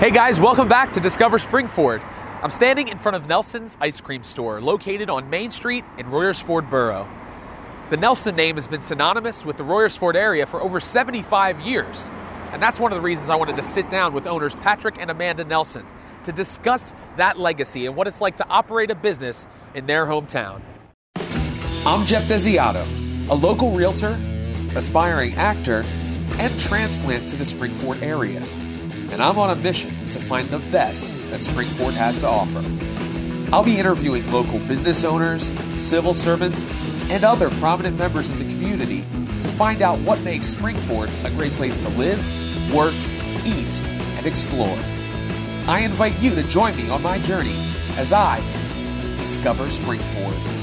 Hey 0.00 0.10
guys, 0.10 0.40
welcome 0.40 0.66
back 0.66 0.94
to 0.94 1.00
Discover 1.00 1.38
Springford. 1.38 2.02
I'm 2.42 2.48
standing 2.48 2.88
in 2.88 2.98
front 2.98 3.16
of 3.16 3.28
Nelson's 3.28 3.76
Ice 3.82 4.00
Cream 4.00 4.24
Store, 4.24 4.58
located 4.58 5.10
on 5.10 5.28
Main 5.28 5.50
Street 5.50 5.84
in 5.98 6.06
Royersford 6.06 6.70
Borough. 6.70 7.06
The 7.90 7.98
Nelson 7.98 8.34
name 8.34 8.56
has 8.56 8.66
been 8.66 8.80
synonymous 8.80 9.44
with 9.44 9.58
the 9.58 9.62
Royersford 9.62 10.14
area 10.14 10.46
for 10.46 10.62
over 10.62 10.80
75 10.80 11.60
years, 11.60 12.08
and 12.50 12.62
that's 12.62 12.80
one 12.80 12.92
of 12.92 12.96
the 12.96 13.02
reasons 13.02 13.28
I 13.28 13.34
wanted 13.34 13.56
to 13.56 13.62
sit 13.62 13.90
down 13.90 14.14
with 14.14 14.26
owners 14.26 14.54
Patrick 14.54 14.96
and 14.98 15.10
Amanda 15.10 15.44
Nelson 15.44 15.84
to 16.24 16.32
discuss 16.32 16.94
that 17.18 17.38
legacy 17.38 17.84
and 17.84 17.94
what 17.94 18.06
it's 18.06 18.22
like 18.22 18.38
to 18.38 18.48
operate 18.48 18.90
a 18.90 18.94
business 18.94 19.46
in 19.74 19.84
their 19.84 20.06
hometown. 20.06 20.62
I'm 21.84 22.06
Jeff 22.06 22.24
Desiato, 22.24 22.86
a 23.28 23.34
local 23.34 23.72
realtor, 23.72 24.18
aspiring 24.74 25.34
actor, 25.34 25.84
and 26.38 26.58
transplant 26.58 27.28
to 27.28 27.36
the 27.36 27.44
Springford 27.44 28.00
area 28.00 28.42
and 29.12 29.22
I'm 29.22 29.38
on 29.38 29.50
a 29.50 29.56
mission 29.56 30.08
to 30.10 30.20
find 30.20 30.46
the 30.48 30.58
best 30.70 31.04
that 31.30 31.40
Springford 31.40 31.92
has 31.92 32.18
to 32.18 32.28
offer. 32.28 32.64
I'll 33.52 33.64
be 33.64 33.78
interviewing 33.78 34.30
local 34.30 34.60
business 34.60 35.04
owners, 35.04 35.52
civil 35.76 36.14
servants, 36.14 36.64
and 37.10 37.24
other 37.24 37.50
prominent 37.50 37.98
members 37.98 38.30
of 38.30 38.38
the 38.38 38.48
community 38.48 39.02
to 39.40 39.48
find 39.48 39.82
out 39.82 39.98
what 40.00 40.20
makes 40.22 40.54
Springford 40.54 41.08
a 41.24 41.30
great 41.30 41.52
place 41.52 41.78
to 41.80 41.88
live, 41.90 42.18
work, 42.72 42.94
eat, 43.44 43.80
and 44.16 44.26
explore. 44.26 44.78
I 45.66 45.80
invite 45.80 46.20
you 46.22 46.34
to 46.34 46.42
join 46.44 46.76
me 46.76 46.88
on 46.90 47.02
my 47.02 47.18
journey 47.18 47.56
as 47.96 48.12
I 48.12 48.40
discover 49.18 49.64
Springford. 49.66 50.60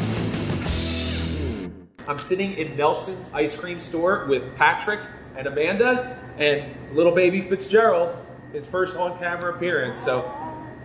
I'm 2.07 2.19
sitting 2.19 2.53
in 2.53 2.77
Nelson's 2.77 3.31
ice 3.33 3.55
cream 3.55 3.81
store 3.81 4.25
with 4.29 4.55
Patrick 4.55 5.01
and 5.35 5.45
Amanda 5.45 6.17
and 6.37 6.95
little 6.95 7.13
baby 7.13 7.41
Fitzgerald 7.41 8.15
his 8.53 8.65
first 8.65 8.95
on 8.95 9.17
camera 9.19 9.53
appearance. 9.53 9.99
So, 9.99 10.31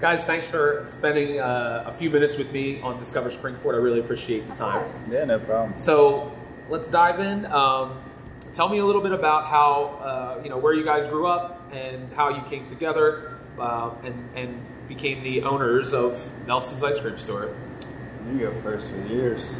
guys, 0.01 0.25
thanks 0.25 0.47
for 0.47 0.83
spending 0.87 1.41
uh, 1.41 1.84
a 1.87 1.93
few 1.93 2.11
minutes 2.11 2.36
with 2.36 2.53
me 2.53 2.81
on 2.81 2.98
Discover 2.98 3.31
Springford. 3.31 3.75
I 3.75 3.78
really 3.78 4.00
appreciate 4.00 4.48
the 4.48 4.55
time. 4.55 4.91
Yeah, 5.11 5.25
no 5.25 5.39
problem. 5.39 5.78
So, 5.78 6.36
let's 6.69 6.89
dive 6.89 7.20
in. 7.20 7.47
Um, 7.47 8.03
tell 8.53 8.69
me 8.69 8.78
a 8.78 8.84
little 8.84 9.03
bit 9.03 9.12
about 9.12 9.47
how, 9.47 9.98
uh, 10.01 10.41
you 10.42 10.51
know, 10.51 10.59
where 10.59 10.75
you 10.75 10.84
guys 10.84 11.06
grew 11.06 11.27
up 11.27 11.73
and 11.73 12.12
how 12.12 12.28
you 12.28 12.42
came 12.51 12.67
together 12.67 13.39
uh, 13.59 13.91
and, 14.05 14.29
and 14.34 14.89
became 14.89 15.23
the 15.23 15.42
owners 15.42 15.95
of 15.95 16.31
Nelson's 16.47 16.83
Ice 16.84 17.01
Cream 17.01 17.19
Store. 17.19 17.55
You 18.31 18.39
go 18.39 18.61
first 18.62 18.89
for 18.89 19.06
years. 19.06 19.55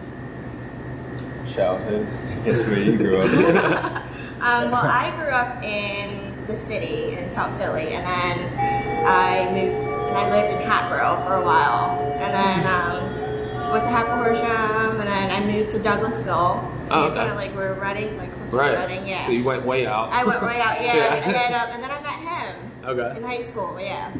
Childhood. 1.55 2.07
Guess 2.45 2.67
where 2.67 2.79
you 2.79 2.97
grew 2.97 3.19
up. 3.19 3.25
um, 4.41 4.71
well, 4.71 4.85
I 4.85 5.13
grew 5.17 5.31
up 5.31 5.63
in 5.63 6.32
the 6.47 6.57
city 6.57 7.17
in 7.17 7.31
South 7.33 7.57
Philly, 7.59 7.89
and 7.95 8.05
then 8.07 9.07
I 9.07 9.51
moved 9.53 9.77
and 10.13 10.21
I 10.21 10.31
lived 10.31 10.53
in 10.53 10.61
Hatboro 10.69 11.25
for 11.25 11.37
a 11.37 11.43
while, 11.43 11.99
and 11.99 12.35
then 12.35 12.67
um, 12.67 13.71
went 13.73 13.83
to 13.85 13.89
Hatboro 13.89 14.23
Horsham, 14.23 15.01
and 15.01 15.09
then 15.09 15.31
I 15.31 15.41
moved 15.41 15.71
to 15.71 15.79
Douglasville. 15.79 16.71
Oh, 16.91 17.05
okay. 17.05 17.15
Kind 17.15 17.31
of 17.31 17.37
like 17.37 17.55
we're 17.57 17.73
running, 17.75 18.19
like 18.19 18.35
close 18.37 18.53
right. 18.53 18.73
to 18.73 18.93
Reading, 18.93 19.09
yeah. 19.09 19.25
So 19.25 19.33
you 19.33 19.43
went 19.43 19.65
way 19.65 19.87
out. 19.87 20.11
I 20.11 20.25
went 20.25 20.43
way 20.43 20.61
out, 20.61 20.81
yeah. 20.83 20.95
yeah. 20.95 21.15
and 21.15 21.35
then 21.35 21.55
um, 21.55 21.71
and 21.71 21.83
then 21.83 21.91
I 21.91 22.03
met 22.03 22.19
him. 22.21 22.71
Okay. 22.85 23.17
In 23.17 23.25
high 23.25 23.43
school, 23.43 23.81
yeah. 23.81 24.13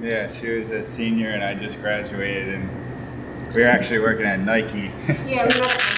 Yeah, 0.00 0.32
she 0.32 0.48
was 0.50 0.70
a 0.70 0.84
senior, 0.84 1.30
and 1.30 1.42
I 1.42 1.54
just 1.54 1.80
graduated, 1.80 2.54
and 2.54 3.52
we 3.52 3.62
were 3.62 3.68
actually 3.68 3.98
working 3.98 4.26
at 4.26 4.38
Nike. 4.38 4.92
yeah, 5.26 5.42
we 5.42 5.60
met 5.60 5.74
at 5.74 5.78
Nike. 5.78 5.89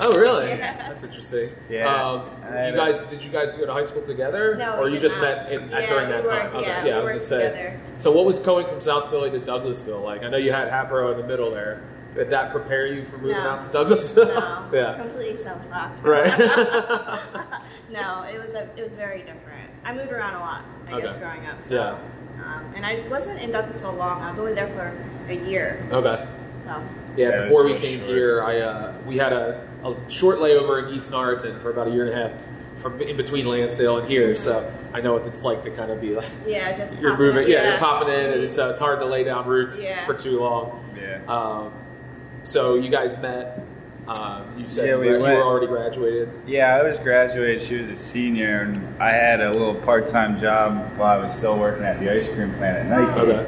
Oh, 0.02 0.14
really? 0.16 0.48
Yeah. 0.48 0.88
That's 0.88 1.02
interesting. 1.04 1.50
Yeah. 1.68 1.94
Um, 2.04 2.30
you 2.66 2.74
guys, 2.74 3.00
did 3.02 3.22
you 3.22 3.30
guys 3.30 3.50
go 3.50 3.66
to 3.66 3.72
high 3.72 3.84
school 3.84 4.02
together, 4.02 4.56
No, 4.56 4.76
or 4.78 4.84
we 4.84 4.94
you 4.94 4.98
did 4.98 5.02
just 5.10 5.16
not. 5.16 5.22
met 5.22 5.52
in, 5.52 5.68
Yeah, 5.70 5.86
during 5.86 6.06
we 6.06 6.12
that 6.12 6.24
time? 6.24 6.44
worked- 6.44 6.54
okay. 6.56 6.66
yeah, 6.68 6.84
yeah, 6.84 7.02
we 7.02 7.10
I 7.10 7.14
was 7.14 7.28
gonna 7.28 7.42
say. 7.42 7.48
together. 7.50 7.80
So, 7.98 8.10
what 8.12 8.24
was 8.24 8.38
going 8.40 8.66
from 8.66 8.80
South 8.80 9.10
Philly 9.10 9.30
to 9.30 9.38
Douglasville 9.40 10.02
like? 10.02 10.22
I 10.22 10.28
know 10.30 10.38
you 10.38 10.52
had 10.52 10.68
Hatboro 10.68 11.12
in 11.12 11.18
the 11.18 11.26
middle 11.26 11.50
there. 11.50 11.82
Did 12.14 12.30
that 12.30 12.50
prepare 12.50 12.86
you 12.86 13.04
for 13.04 13.18
moving 13.18 13.36
No. 13.36 13.50
out 13.50 13.62
to 13.62 13.68
Douglasville? 13.68 14.34
No, 14.34 14.68
yeah. 14.78 14.94
completely 15.02 15.36
self-taught. 15.36 16.02
Right. 16.02 16.26
no, 17.90 18.22
it 18.24 18.40
was 18.44 18.54
a, 18.54 18.68
it 18.76 18.82
was 18.82 18.92
very 18.96 19.18
different. 19.20 19.70
I 19.84 19.92
moved 19.94 20.12
around 20.12 20.34
a 20.34 20.40
lot, 20.40 20.64
I 20.90 21.00
guess, 21.00 21.16
growing 21.18 21.46
up. 21.46 21.62
So, 21.62 21.74
Yeah. 21.74 22.44
um, 22.44 22.72
and 22.74 22.84
I 22.84 23.06
wasn't 23.08 23.40
in 23.40 23.50
Douglasville 23.52 23.96
long. 23.96 24.22
I 24.22 24.30
was 24.30 24.38
only 24.38 24.54
there 24.54 24.68
for 24.68 24.92
a 25.30 25.34
year. 25.34 25.86
Okay. 25.92 26.26
So, 26.70 26.82
Yeah, 27.16 27.28
Yeah, 27.30 27.42
before 27.42 27.64
we 27.64 27.74
came 27.78 27.98
short. 28.00 28.10
here, 28.10 28.42
I 28.44 28.58
uh, 28.60 28.94
we 29.04 29.16
had 29.16 29.32
a, 29.32 29.66
a 29.84 30.10
short 30.10 30.38
layover 30.38 30.86
in 30.88 30.94
East 30.94 31.10
Norriton 31.10 31.60
for 31.60 31.70
about 31.70 31.88
a 31.88 31.90
year 31.90 32.06
and 32.10 32.18
a 32.18 32.28
half, 32.28 32.40
from 32.80 33.00
in 33.00 33.16
between 33.16 33.46
Lansdale 33.46 33.98
and 33.98 34.08
here. 34.08 34.34
So 34.36 34.70
I 34.94 35.00
know 35.00 35.14
what 35.14 35.26
it's 35.26 35.42
like 35.42 35.62
to 35.64 35.70
kind 35.70 35.90
of 35.90 36.00
be 36.00 36.14
like 36.14 36.28
yeah, 36.46 36.72
just 36.76 36.96
you're 36.98 37.16
moving, 37.18 37.44
in, 37.44 37.50
yeah, 37.50 37.70
you're 37.70 37.78
popping 37.78 38.08
in, 38.14 38.20
and 38.32 38.42
it's 38.44 38.56
uh, 38.58 38.68
it's 38.70 38.78
hard 38.78 39.00
to 39.00 39.06
lay 39.06 39.24
down 39.24 39.46
roots 39.48 39.78
Yeah. 39.80 40.04
for 40.06 40.14
too 40.14 40.38
long. 40.40 40.84
yeah. 40.96 41.20
Um, 41.26 41.72
so 42.44 42.76
you 42.76 42.88
guys 42.90 43.16
met. 43.18 43.66
Um, 44.08 44.58
you 44.58 44.66
said 44.66 44.86
Yeah, 44.86 44.94
you, 44.94 45.00
we 45.00 45.06
were- 45.08 45.16
you 45.16 45.22
went- 45.22 45.36
were 45.36 45.42
already 45.44 45.66
graduated. 45.66 46.30
Yeah, 46.46 46.74
I 46.76 46.82
was 46.82 46.96
graduated. 46.98 47.62
She 47.62 47.76
was 47.76 47.90
a 47.90 47.96
senior, 47.96 48.62
and 48.62 49.00
I 49.02 49.10
had 49.12 49.40
a 49.40 49.52
little 49.52 49.74
part-time 49.74 50.40
job 50.40 50.96
while 50.96 51.18
I 51.18 51.22
was 51.22 51.32
still 51.36 51.58
working 51.58 51.84
at 51.84 52.00
the 52.00 52.10
ice 52.10 52.26
cream 52.28 52.52
plant 52.54 52.78
at 52.78 52.86
Nike. 52.86 53.20
Okay. 53.20 53.46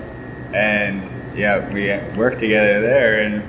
And 0.54 1.02
yeah, 1.34 1.68
we 1.72 1.88
worked 2.18 2.38
together 2.40 2.80
there, 2.80 3.20
and 3.20 3.42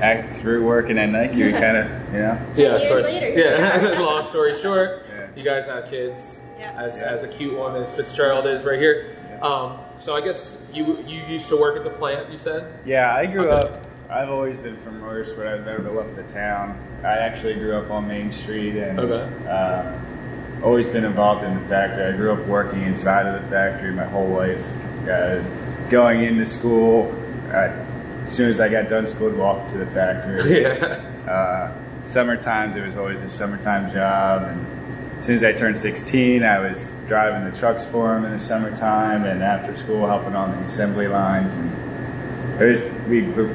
act 0.00 0.38
through 0.38 0.64
working 0.64 0.98
at 0.98 1.10
Nike, 1.10 1.42
we 1.44 1.52
kind 1.52 1.76
of, 1.76 1.86
you 2.12 2.20
know, 2.20 2.38
Yeah, 2.56 2.72
of 2.74 2.80
years 2.80 2.88
course. 2.88 3.12
later, 3.12 3.38
yeah. 3.38 3.98
Long 4.00 4.22
story 4.22 4.54
short, 4.54 5.04
Yeah. 5.08 5.26
you 5.36 5.42
guys 5.44 5.66
have 5.66 5.90
kids. 5.90 6.38
Yeah. 6.58 6.72
As, 6.82 6.98
Yeah. 6.98 7.12
as 7.12 7.22
a 7.22 7.28
cute 7.28 7.56
one 7.58 7.76
as 7.82 7.90
Fitzgerald 7.90 8.46
is 8.46 8.64
right 8.64 8.78
here. 8.78 9.14
Um, 9.42 9.78
so 9.98 10.14
I 10.14 10.20
guess 10.20 10.56
you 10.72 11.02
you 11.06 11.22
used 11.24 11.48
to 11.48 11.58
work 11.58 11.76
at 11.76 11.84
the 11.84 11.90
plant. 11.90 12.30
You 12.30 12.36
said. 12.36 12.70
Yeah, 12.84 13.14
I 13.14 13.24
grew 13.24 13.48
Okay. 13.48 13.68
up. 13.68 13.84
I've 14.10 14.28
always 14.28 14.58
been 14.58 14.76
from 14.78 15.00
Royersford. 15.00 15.46
I've 15.46 15.64
never 15.64 15.90
left 15.90 16.16
the 16.16 16.22
town. 16.24 16.76
I 17.02 17.16
actually 17.18 17.54
grew 17.54 17.74
up 17.76 17.90
on 17.90 18.06
Main 18.08 18.30
Street 18.30 18.76
and 18.76 18.98
Okay. 19.00 19.26
uh, 19.48 19.92
always 20.62 20.88
been 20.90 21.04
involved 21.04 21.44
in 21.44 21.54
the 21.54 21.66
factory. 21.68 22.12
I 22.12 22.16
grew 22.16 22.32
up 22.32 22.44
working 22.46 22.82
inside 22.82 23.24
of 23.26 23.40
the 23.40 23.48
factory 23.48 23.92
my 23.92 24.04
whole 24.04 24.28
life. 24.28 24.62
Guys, 25.06 25.46
going 25.90 26.22
into 26.24 26.46
school. 26.46 27.14
I, 27.50 27.66
as 28.24 28.32
soon 28.32 28.48
as 28.48 28.60
I 28.60 28.68
got 28.68 28.88
done 28.88 29.06
school, 29.06 29.30
I'd 29.30 29.36
walk 29.36 29.68
to 29.68 29.78
the 29.78 29.86
factory. 29.86 30.62
Yeah. 30.62 31.06
Uh, 31.30 32.04
summer 32.04 32.36
times, 32.36 32.74
it 32.76 32.80
was 32.84 32.96
always 32.96 33.20
a 33.20 33.28
summertime 33.28 33.90
job. 33.92 34.42
And 34.44 35.18
as 35.18 35.26
soon 35.26 35.36
as 35.36 35.44
I 35.44 35.52
turned 35.52 35.76
16, 35.76 36.42
I 36.42 36.58
was 36.60 36.92
driving 37.06 37.48
the 37.50 37.56
trucks 37.56 37.84
for 37.86 38.16
him 38.16 38.24
in 38.24 38.32
the 38.32 38.38
summertime, 38.38 39.24
and 39.24 39.42
after 39.42 39.76
school, 39.76 40.06
helping 40.06 40.34
on 40.34 40.50
the 40.58 40.64
assembly 40.64 41.08
lines. 41.08 41.54
And 41.54 42.60
it 42.60 42.64
was, 42.64 42.84
we 43.08 43.20
grew- 43.22 43.54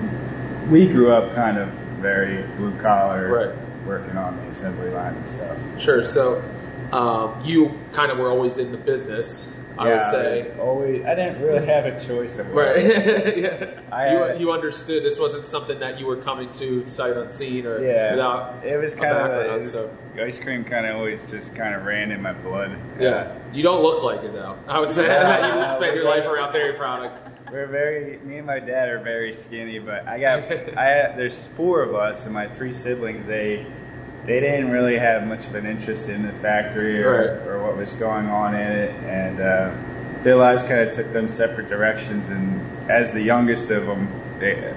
we 0.69 0.88
grew 0.88 1.12
up 1.12 1.34
kind 1.35 1.57
of 1.57 1.69
very 2.00 2.44
blue 2.57 2.75
collar, 2.79 3.28
Right. 3.50 3.85
working 3.85 4.17
on 4.17 4.38
the 4.38 4.47
assembly 4.50 4.90
line 4.91 5.16
and 5.16 5.25
stuff. 5.25 5.57
Sure. 5.79 6.03
So 6.03 6.44
um, 6.91 7.40
you 7.44 7.78
kind 7.94 8.12
of 8.12 8.17
were 8.19 8.29
always 8.29 8.57
in 8.57 8.72
the 8.72 8.78
business. 8.78 9.47
I 9.78 9.94
would 9.94 10.03
say. 10.12 10.52
always. 10.59 11.06
I 11.06 11.16
didn't 11.16 11.41
really 11.41 11.66
have 11.66 11.86
a 11.86 12.00
choice 12.00 12.38
of 12.40 12.50
Right. 12.52 12.84
what- 12.86 13.38
yeah. 13.38 13.80
I 13.91 14.12
you, 14.12 14.18
had- 14.19 14.40
you 14.41 14.52
understood 14.52 15.03
this 15.03 15.18
wasn't 15.19 15.46
something 15.46 15.80
that 15.80 16.00
you 16.00 16.06
were 16.06 16.18
coming 16.18 16.52
to 16.53 16.86
sight 16.86 17.16
unseen 17.18 17.66
or 17.66 17.84
Yeah, 17.84 18.12
without 18.12 18.66
it 18.66 18.78
was 18.78 18.94
a 18.94 18.97
kind 18.97 19.14
of 19.18 19.46
it 19.46 19.59
was, 19.59 19.72
so. 19.74 19.90
ice 20.22 20.40
cream. 20.40 20.64
Kind 20.64 20.85
of 20.85 20.96
always 20.96 21.25
just 21.25 21.53
kind 21.56 21.75
of 21.75 21.84
ran 21.85 22.12
in 22.12 22.22
my 22.22 22.34
blood. 22.34 22.78
Yeah. 23.00 23.34
You 23.53 23.64
don't 23.64 23.84
look 23.84 24.02
like 24.03 24.24
it 24.24 24.34
though. 24.34 24.58
I 24.68 24.80
would 24.80 24.90
say 24.90 25.06
Yeah. 25.08 25.24
that 25.41 25.69
you 25.72 25.75
spend 25.78 25.96
your 25.96 26.06
life 26.06 26.25
around 26.25 26.52
dairy 26.53 26.74
products. 26.74 27.16
We're 27.52 27.68
very. 27.68 28.18
Me 28.19 28.38
and 28.38 28.47
my 28.47 28.59
dad 28.59 28.90
are 28.90 29.00
very 29.00 29.34
skinny, 29.34 29.80
but 29.80 30.08
I 30.08 30.19
got. 30.19 30.40
I 30.78 31.14
there's 31.16 31.44
four 31.56 31.84
of 31.84 31.94
us, 31.94 32.25
and 32.25 32.34
my 32.34 32.47
three 32.47 32.74
siblings. 32.74 33.25
They 33.28 33.66
they 34.25 34.40
didn't 34.40 34.72
really 34.72 34.97
have 34.97 35.25
much 35.28 35.46
of 35.46 35.56
an 35.56 35.66
interest 35.66 36.09
in 36.09 36.25
the 36.25 36.31
factory 36.34 37.03
or, 37.03 37.12
Right. 37.40 37.47
or 37.47 37.63
what 37.63 37.78
was 37.78 37.94
going 37.94 38.28
on 38.28 38.56
in 38.56 38.72
it, 38.72 38.91
and 39.06 39.40
uh, 39.40 39.72
their 40.24 40.36
lives 40.36 40.63
kind 40.63 40.80
of 40.81 40.91
took 40.91 41.12
them 41.13 41.28
separate 41.30 41.70
directions. 41.70 42.28
And 42.29 42.90
as 42.90 43.14
the 43.14 43.22
youngest 43.22 43.70
of 43.70 43.85
them, 43.85 44.08
they, 44.40 44.73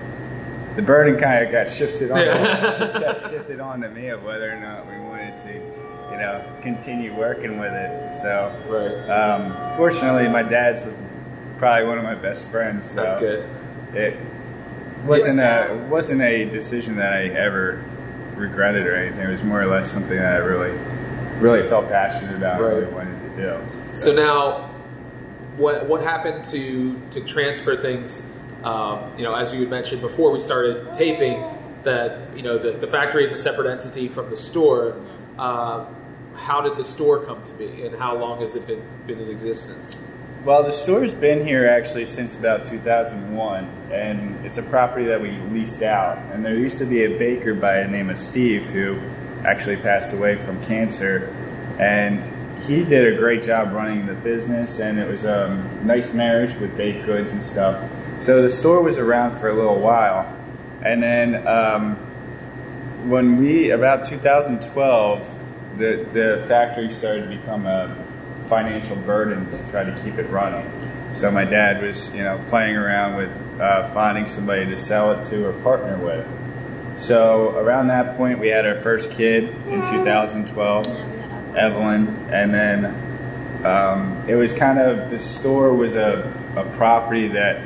the 0.76 0.82
burden 0.82 1.19
kind 1.19 1.44
of 1.44 1.50
got 1.50 1.70
shifted 1.70 2.11
on 2.11 2.19
Yeah. 2.19 2.99
got 3.00 3.20
shifted 3.31 3.58
on 3.61 3.81
to 3.81 3.88
me 3.88 4.08
of 4.08 4.23
whether 4.23 4.52
or 4.52 4.56
not 4.61 4.87
we 4.87 4.99
wanted 5.00 5.37
to, 5.38 5.52
you 5.55 6.17
know, 6.19 6.44
continue 6.62 7.14
working 7.14 7.58
with 7.58 7.73
it. 7.73 8.20
So. 8.20 8.55
Right. 8.69 9.11
Um, 9.11 9.76
fortunately, 9.78 10.28
my 10.28 10.43
dad's 10.43 10.87
probably 11.56 11.87
one 11.88 11.96
of 11.99 12.05
my 12.05 12.14
best 12.14 12.46
friends. 12.49 12.90
So 12.90 12.96
That's 13.02 13.19
good. 13.20 13.49
It 13.94 14.17
wasn't 15.06 15.40
a 15.40 15.87
wasn't 15.88 16.20
a 16.20 16.44
decision 16.44 16.96
that 16.96 17.12
I 17.12 17.28
ever 17.28 17.82
regretted 18.38 18.87
or 18.87 18.94
anything. 18.94 19.20
It 19.20 19.31
was 19.31 19.43
more 19.43 19.61
or 19.61 19.67
less 19.67 19.90
something 19.90 20.17
that 20.17 20.35
I 20.35 20.38
really 20.38 20.79
really 21.38 21.69
felt 21.69 21.88
passionate 21.88 22.37
about. 22.37 22.61
Right. 22.61 22.73
and 22.73 22.82
really 22.82 22.94
wanted 22.94 23.37
to 23.37 23.43
do. 23.43 23.90
So 23.90 24.12
now, 24.12 24.69
what 25.56 25.87
what 25.87 26.02
happened 26.02 26.44
to 26.46 27.00
to 27.12 27.20
transfer 27.23 27.81
things? 27.81 28.26
Um, 28.64 29.17
you 29.17 29.23
know, 29.23 29.35
as 29.35 29.52
you 29.52 29.61
had 29.61 29.70
mentioned 29.70 30.00
before 30.00 30.32
we 30.32 30.40
started 30.40 30.93
taping, 30.93 31.44
that 31.85 32.37
you 32.37 32.43
know 32.43 32.58
the, 32.58 32.73
the 32.73 32.88
factory 32.88 33.25
is 33.25 33.32
a 33.32 33.38
separate 33.38 33.70
entity 33.70 34.08
from 34.08 34.31
the 34.31 34.37
store. 34.37 35.00
Um, 35.38 35.94
how 36.35 36.61
did 36.61 36.76
the 36.76 36.85
store 36.85 37.25
come 37.25 37.43
to 37.43 37.52
be, 37.52 37.85
and 37.85 37.96
how 37.96 38.17
long 38.17 38.40
has 38.40 38.56
it 38.56 38.67
been 38.67 38.82
been 39.06 39.20
in 39.20 39.31
existence? 39.31 39.96
Well, 40.49 40.62
the 40.62 40.73
store's 40.73 41.12
been 41.12 41.47
here 41.47 41.69
actually 41.69 42.06
since 42.06 42.35
about 42.35 42.65
2001, 42.65 43.65
and 43.93 44.47
it's 44.47 44.56
a 44.56 44.62
property 44.62 45.05
that 45.05 45.21
we 45.21 45.33
leased 45.33 45.83
out. 45.83 46.17
And 46.33 46.43
there 46.43 46.55
used 46.55 46.79
to 46.79 46.87
be 46.87 47.05
a 47.05 47.19
baker 47.19 47.53
by 47.53 47.83
the 47.83 47.89
name 47.89 48.09
of 48.09 48.19
Steve 48.19 48.65
who 48.65 48.99
actually 49.45 49.77
passed 49.77 50.15
away 50.15 50.37
from 50.37 50.65
cancer, 50.65 51.37
and 51.79 52.23
he 52.62 52.83
did 52.83 53.12
a 53.12 53.19
great 53.19 53.43
job 53.43 53.73
running 53.73 54.06
the 54.06 54.15
business, 54.15 54.79
and 54.79 54.99
it 54.99 55.06
was 55.06 55.25
a 55.25 55.55
nice 55.85 56.15
marriage 56.15 56.55
with 56.55 56.75
baked 56.79 57.05
goods 57.05 57.33
and 57.33 57.43
stuff. 57.43 57.87
So 58.19 58.41
the 58.41 58.49
store 58.49 58.81
was 58.81 58.97
around 58.97 59.39
for 59.39 59.50
a 59.50 59.55
little 59.55 59.81
while, 59.81 60.35
and 60.83 61.03
then 61.03 61.47
um, 61.47 61.97
when 63.06 63.37
we 63.37 63.69
about 63.73 64.06
2012, 64.06 65.31
the 65.77 66.09
the 66.15 66.43
factory 66.49 66.91
started 66.91 67.29
to 67.29 67.37
become 67.37 67.67
a 67.67 67.95
financial 68.49 68.97
burden 68.97 69.50
to 69.50 69.71
try 69.71 69.85
to 69.85 70.03
keep 70.03 70.19
it 70.19 70.29
running. 70.31 70.71
So 71.15 71.31
my 71.31 71.45
dad 71.45 71.83
was, 71.83 72.15
you 72.15 72.23
know, 72.23 72.43
playing 72.49 72.77
around 72.77 73.17
with 73.17 73.61
uh, 73.61 73.93
finding 73.93 74.27
somebody 74.27 74.67
to 74.67 74.77
sell 74.77 75.12
it 75.12 75.25
to 75.25 75.47
or 75.47 75.53
partner 75.62 75.97
with. 75.97 76.27
So 76.99 77.50
around 77.56 77.89
that 77.89 78.17
point, 78.17 78.39
we 78.39 78.49
had 78.49 78.67
our 78.67 78.81
first 78.81 79.11
kid 79.11 79.45
in 79.67 79.81
2012, 79.81 80.87
Evelyn, 81.56 82.09
and 82.31 82.53
then 82.53 83.65
um, 83.65 84.25
it 84.29 84.35
was 84.35 84.53
kind 84.53 84.79
of 84.79 85.11
the 85.11 85.19
store 85.19 85.73
was 85.73 85.95
a, 85.95 86.33
a 86.56 86.65
property 86.77 87.29
that 87.29 87.62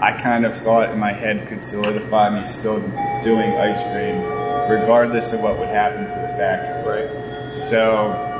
I 0.00 0.20
kind 0.20 0.44
of 0.44 0.56
thought 0.56 0.90
in 0.90 0.98
my 0.98 1.12
head 1.12 1.48
could 1.48 1.62
solidify 1.62 2.36
me 2.36 2.44
still 2.44 2.80
doing 3.22 3.52
ice 3.52 3.82
cream, 3.84 4.22
regardless 4.68 5.32
of 5.32 5.40
what 5.40 5.58
would 5.58 5.68
happen 5.68 6.06
to 6.08 6.14
the 6.14 6.36
factory. 6.36 7.04
Right. 7.04 7.70
So 7.70 8.31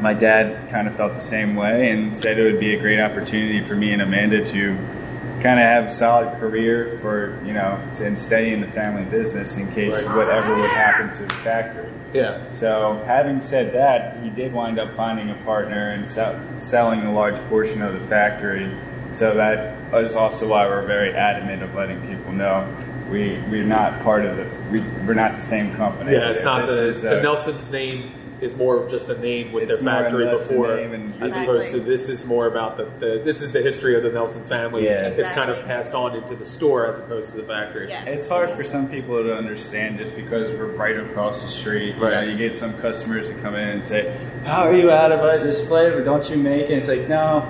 my 0.00 0.14
dad 0.14 0.70
kind 0.70 0.88
of 0.88 0.96
felt 0.96 1.14
the 1.14 1.20
same 1.20 1.56
way 1.56 1.90
and 1.90 2.16
said 2.16 2.38
it 2.38 2.44
would 2.44 2.60
be 2.60 2.74
a 2.74 2.78
great 2.80 3.00
opportunity 3.00 3.62
for 3.62 3.74
me 3.74 3.92
and 3.92 4.02
Amanda 4.02 4.44
to 4.44 4.76
kind 5.42 5.60
of 5.60 5.66
have 5.66 5.84
a 5.86 5.94
solid 5.94 6.38
career 6.38 6.98
for 7.00 7.38
you 7.44 7.52
know 7.52 7.80
to, 7.94 8.06
and 8.06 8.18
stay 8.18 8.52
in 8.52 8.60
the 8.60 8.68
family 8.68 9.04
business 9.04 9.56
in 9.56 9.70
case 9.72 9.94
Right. 10.02 10.16
whatever 10.16 10.54
would 10.56 10.70
happen 10.70 11.10
to 11.18 11.22
the 11.24 11.34
factory. 11.42 11.90
Yeah. 12.12 12.50
So, 12.50 13.02
having 13.06 13.42
said 13.42 13.74
that, 13.74 14.22
he 14.22 14.30
did 14.30 14.52
wind 14.52 14.78
up 14.78 14.92
finding 14.92 15.30
a 15.30 15.34
partner 15.44 15.90
and 15.90 16.06
sell, 16.08 16.40
selling 16.54 17.00
a 17.02 17.12
large 17.12 17.36
portion 17.48 17.82
of 17.82 17.92
the 18.00 18.06
factory. 18.06 18.70
So 19.12 19.34
that 19.34 19.76
is 19.94 20.14
also 20.14 20.48
why 20.48 20.66
we're 20.66 20.86
very 20.86 21.14
adamant 21.14 21.62
of 21.62 21.74
letting 21.74 22.00
people 22.08 22.32
know 22.32 22.66
we 23.10 23.38
we're 23.50 23.64
not 23.64 24.02
part 24.02 24.24
of 24.24 24.36
the 24.36 24.46
we, 24.70 24.80
we're 25.06 25.14
not 25.14 25.36
the 25.36 25.42
same 25.42 25.74
company. 25.74 26.12
Yeah, 26.12 26.30
it's 26.30 26.42
not 26.42 26.66
This 26.66 27.02
the, 27.02 27.08
the 27.08 27.18
uh, 27.18 27.22
Nelson's 27.22 27.70
name 27.70 28.12
is 28.40 28.54
more 28.56 28.76
of 28.76 28.90
just 28.90 29.08
a 29.08 29.18
name 29.18 29.50
with 29.52 29.64
It's 29.64 29.74
their 29.74 29.82
factory 29.82 30.28
before, 30.28 30.76
name 30.76 30.92
and- 30.92 31.22
as 31.22 31.34
opposed 31.34 31.70
to 31.70 31.80
this 31.80 32.08
is 32.10 32.24
more 32.26 32.46
about 32.46 32.76
the, 32.76 32.84
the 32.98 33.22
this 33.24 33.40
is 33.40 33.52
the 33.52 33.62
history 33.62 33.96
of 33.96 34.02
the 34.02 34.10
Nelson 34.10 34.42
family. 34.44 34.84
Yeah. 34.84 35.08
It's 35.08 35.30
kind 35.30 35.50
of 35.50 35.64
passed 35.64 35.94
on 35.94 36.14
into 36.14 36.34
the 36.36 36.44
store 36.44 36.86
as 36.86 36.98
opposed 36.98 37.30
to 37.30 37.36
the 37.38 37.44
factory. 37.44 37.88
Yes. 37.88 38.06
It's 38.08 38.28
hard 38.28 38.50
for 38.50 38.62
some 38.62 38.88
people 38.90 39.22
to 39.22 39.34
understand 39.34 39.96
just 39.98 40.14
because 40.14 40.50
we're 40.50 40.66
right 40.66 40.98
across 40.98 41.40
the 41.42 41.48
street. 41.48 41.94
You, 41.96 42.00
know, 42.02 42.20
you 42.20 42.36
get 42.36 42.54
some 42.54 42.76
customers 42.78 43.28
that 43.28 43.40
come 43.42 43.54
in 43.54 43.68
and 43.68 43.82
say, 43.82 44.14
"How 44.44 44.64
are 44.68 44.74
you 44.74 44.90
out 44.90 45.12
of 45.12 45.20
uh, 45.20 45.42
this 45.42 45.66
flavor? 45.66 46.04
Don't 46.04 46.28
you 46.28 46.36
make 46.36 46.64
it?" 46.68 46.72
It's 46.72 46.88
like, 46.88 47.08
no, 47.08 47.48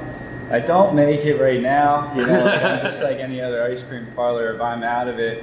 I 0.50 0.61
don't 0.61 0.94
make 0.94 1.25
it 1.25 1.41
right 1.41 1.61
now. 1.61 2.15
You 2.15 2.25
know, 2.27 2.47
I'm 2.47 2.85
just 2.85 3.03
like 3.03 3.19
any 3.19 3.41
other 3.41 3.65
ice 3.65 3.82
cream 3.82 4.06
parlor. 4.15 4.55
If 4.55 4.61
I'm 4.61 4.85
out 4.85 5.09
of 5.09 5.19
it, 5.19 5.43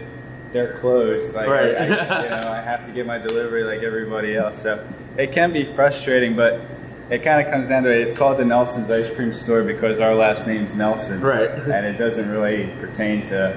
they're 0.54 0.74
closed. 0.78 1.34
Like, 1.34 1.50
Right. 1.50 1.76
I, 1.76 1.84
I, 1.84 2.24
you 2.24 2.30
know, 2.30 2.50
I 2.52 2.62
have 2.62 2.86
to 2.86 2.94
get 2.94 3.06
my 3.06 3.18
delivery 3.18 3.64
like 3.66 3.82
everybody 3.84 4.36
else. 4.38 4.62
So 4.62 4.88
it 5.18 5.32
can 5.32 5.52
be 5.54 5.64
frustrating, 5.66 6.36
but. 6.36 6.62
It 7.10 7.22
kind 7.22 7.46
of 7.46 7.52
comes 7.52 7.68
down 7.68 7.84
to 7.84 7.92
it. 7.92 8.08
It's 8.08 8.18
called 8.18 8.38
the 8.40 8.46
Nelson's 8.46 8.90
Ice 8.90 9.10
Cream 9.10 9.34
Store 9.34 9.62
because 9.62 10.00
our 10.00 10.16
last 10.16 10.48
name's 10.48 10.74
Nelson, 10.74 11.20
Right. 11.20 11.50
And 11.60 11.86
it 11.86 11.98
doesn't 11.98 12.28
really 12.32 12.74
pertain 12.80 13.22
to 13.24 13.54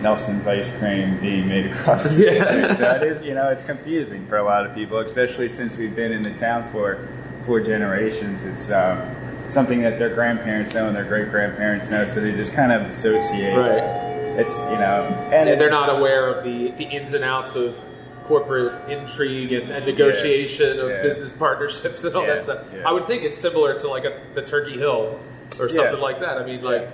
Nelson's 0.00 0.46
ice 0.46 0.70
cream 0.78 1.18
being 1.20 1.48
made 1.48 1.66
across 1.66 2.04
the 2.04 2.24
Yeah. 2.32 2.44
street. 2.72 2.76
So 2.76 2.90
it 2.92 3.02
is, 3.02 3.20
you 3.22 3.34
know, 3.34 3.48
it's 3.48 3.64
confusing 3.64 4.26
for 4.28 4.36
a 4.36 4.44
lot 4.44 4.64
of 4.64 4.74
people, 4.74 4.98
especially 4.98 5.48
since 5.48 5.76
we've 5.76 5.94
been 5.94 6.12
in 6.12 6.22
the 6.22 6.30
town 6.32 6.70
for 6.70 7.06
four 7.42 7.60
generations. 7.60 8.44
It's 8.44 8.70
um, 8.70 9.02
something 9.48 9.82
that 9.82 9.98
their 9.98 10.14
grandparents 10.14 10.72
know 10.72 10.86
and 10.86 10.94
their 10.96 11.04
great 11.04 11.30
grandparents 11.30 11.90
know, 11.90 12.04
so 12.04 12.20
they 12.20 12.32
just 12.32 12.52
kind 12.52 12.70
of 12.72 12.82
associate. 12.82 13.56
Right. 13.56 13.82
It's 14.38 14.56
you 14.56 14.78
know, 14.78 15.06
and 15.32 15.48
And 15.48 15.60
they're 15.60 15.68
not 15.68 15.90
aware 15.90 16.28
of 16.28 16.44
the, 16.44 16.70
the 16.72 16.84
ins 16.84 17.12
and 17.12 17.24
outs 17.24 17.56
of 17.56 17.82
corporate 18.26 18.88
intrigue 18.90 19.52
and, 19.52 19.70
and 19.70 19.86
negotiation 19.86 20.78
of 20.80 20.88
Yeah. 20.90 21.02
business 21.02 21.32
partnerships 21.32 22.04
and 22.04 22.14
all 22.14 22.22
Yeah, 22.22 22.34
that 22.34 22.42
stuff. 22.42 22.64
yeah. 22.74 22.88
I 22.88 22.92
would 22.92 23.06
think 23.06 23.22
it's 23.22 23.38
similar 23.38 23.78
to 23.78 23.88
like 23.88 24.04
a, 24.04 24.20
the 24.34 24.42
Turkey 24.42 24.76
Hill 24.78 25.18
or 25.60 25.68
Yeah. 25.68 25.74
something 25.74 26.00
like 26.00 26.20
that. 26.20 26.38
I 26.38 26.44
mean, 26.44 26.62
like 26.62 26.88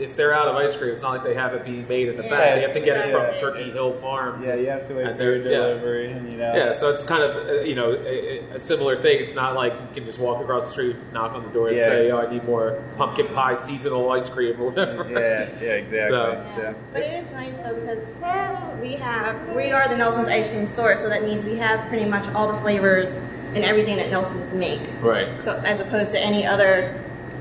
if 0.00 0.16
they're 0.16 0.32
out 0.34 0.48
of 0.48 0.56
ice 0.56 0.76
cream, 0.76 0.92
it's 0.92 1.02
not 1.02 1.12
like 1.12 1.24
they 1.24 1.34
have 1.34 1.54
it 1.54 1.64
being 1.64 1.86
made 1.86 2.08
in 2.08 2.16
the 2.16 2.24
Yeah, 2.24 2.30
back. 2.30 2.54
They 2.54 2.60
have 2.62 2.72
to 2.72 2.80
get 2.80 2.96
it 3.08 3.12
from 3.12 3.26
exactly. 3.26 3.40
Turkey 3.64 3.70
Hill 3.70 3.92
Farms. 4.00 4.46
Yeah, 4.46 4.54
you 4.54 4.68
have 4.70 4.86
to 4.88 4.94
wait 4.94 5.06
And 5.06 5.16
for 5.16 5.22
your 5.22 5.42
they're- 5.42 5.52
yeah. 5.52 5.58
delivery, 5.58 6.12
and 6.12 6.30
you 6.30 6.36
know. 6.38 6.54
Yeah, 6.54 6.72
so 6.72 6.90
it's 6.90 7.04
kind 7.04 7.22
of 7.22 7.48
uh, 7.48 7.52
you 7.62 7.74
know 7.74 7.92
a, 7.92 8.38
a 8.54 8.58
similar 8.60 9.00
thing. 9.00 9.20
It's 9.22 9.34
not 9.34 9.54
like 9.54 9.72
you 9.72 9.88
can 9.94 10.04
just 10.04 10.18
walk 10.18 10.40
across 10.42 10.64
the 10.64 10.70
street, 10.70 10.96
knock 11.12 11.32
on 11.32 11.44
the 11.44 11.50
door, 11.50 11.68
and 11.68 11.76
Yeah. 11.78 11.86
say, 11.86 12.10
"Oh, 12.10 12.18
I 12.18 12.30
need 12.30 12.44
more 12.44 12.82
pumpkin 12.96 13.28
pie 13.28 13.54
seasonal 13.56 14.10
ice 14.10 14.28
cream 14.28 14.60
or 14.60 14.70
whatever." 14.70 15.08
yeah, 15.10 15.48
yeah, 15.62 15.72
exactly. 15.74 16.08
So- 16.08 16.44
So, 16.56 16.74
But 16.92 17.02
it 17.02 17.12
is 17.12 17.30
nice 17.32 17.54
though 17.64 17.74
because 17.74 18.80
we 18.80 18.94
have 18.94 19.48
we 19.54 19.70
are 19.72 19.88
the 19.88 19.96
Nelson's 19.96 20.28
ice 20.28 20.48
cream 20.48 20.66
store, 20.66 20.96
so 20.96 21.08
that 21.08 21.22
means 21.24 21.44
we 21.44 21.56
have 21.56 21.86
pretty 21.88 22.04
much 22.06 22.26
all 22.34 22.48
the 22.48 22.58
flavors 22.60 23.14
and 23.54 23.64
everything 23.64 23.96
that 23.96 24.10
Nelson's 24.10 24.52
makes. 24.52 24.92
Right. 24.94 25.28
So 25.42 25.56
as 25.64 25.80
opposed 25.80 26.12
to 26.12 26.20
any 26.20 26.46
other 26.46 26.94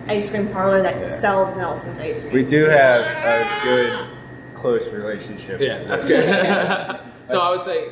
ice 0.10 0.30
cream 0.30 0.48
parlor 0.50 0.82
that 0.82 1.00
Yeah. 1.00 1.20
sells 1.20 1.56
Nelson's 1.56 2.00
ice 2.00 2.22
cream. 2.22 2.34
we 2.34 2.44
do 2.44 2.66
have 2.66 3.02
a 3.02 3.64
good, 3.64 4.10
close 4.56 4.88
relationship. 4.90 5.62
Yeah, 5.62 5.84
that's 5.86 6.06
good. 6.06 6.24
so 7.26 7.40
I 7.40 7.52
would 7.52 7.62
say, 7.62 7.90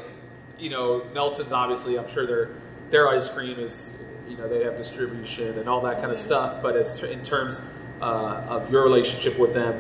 you 0.60 0.70
know, 0.70 1.04
Nelson's 1.14 1.52
obviously, 1.52 1.98
I'm 1.98 2.08
sure 2.10 2.26
their 2.26 2.50
their 2.90 3.08
ice 3.10 3.28
cream 3.30 3.60
is, 3.60 3.96
you 4.30 4.38
know, 4.38 4.48
they 4.48 4.64
have 4.64 4.78
distribution 4.78 5.60
and 5.60 5.68
all 5.70 5.82
that 5.82 6.00
kind 6.00 6.12
of 6.12 6.18
stuff. 6.18 6.62
But 6.62 6.76
as 6.78 7.00
t- 7.00 7.12
in 7.12 7.22
terms 7.22 7.60
uh, 8.02 8.46
of 8.48 8.72
your 8.72 8.84
relationship 8.84 9.38
with 9.38 9.54
them, 9.54 9.76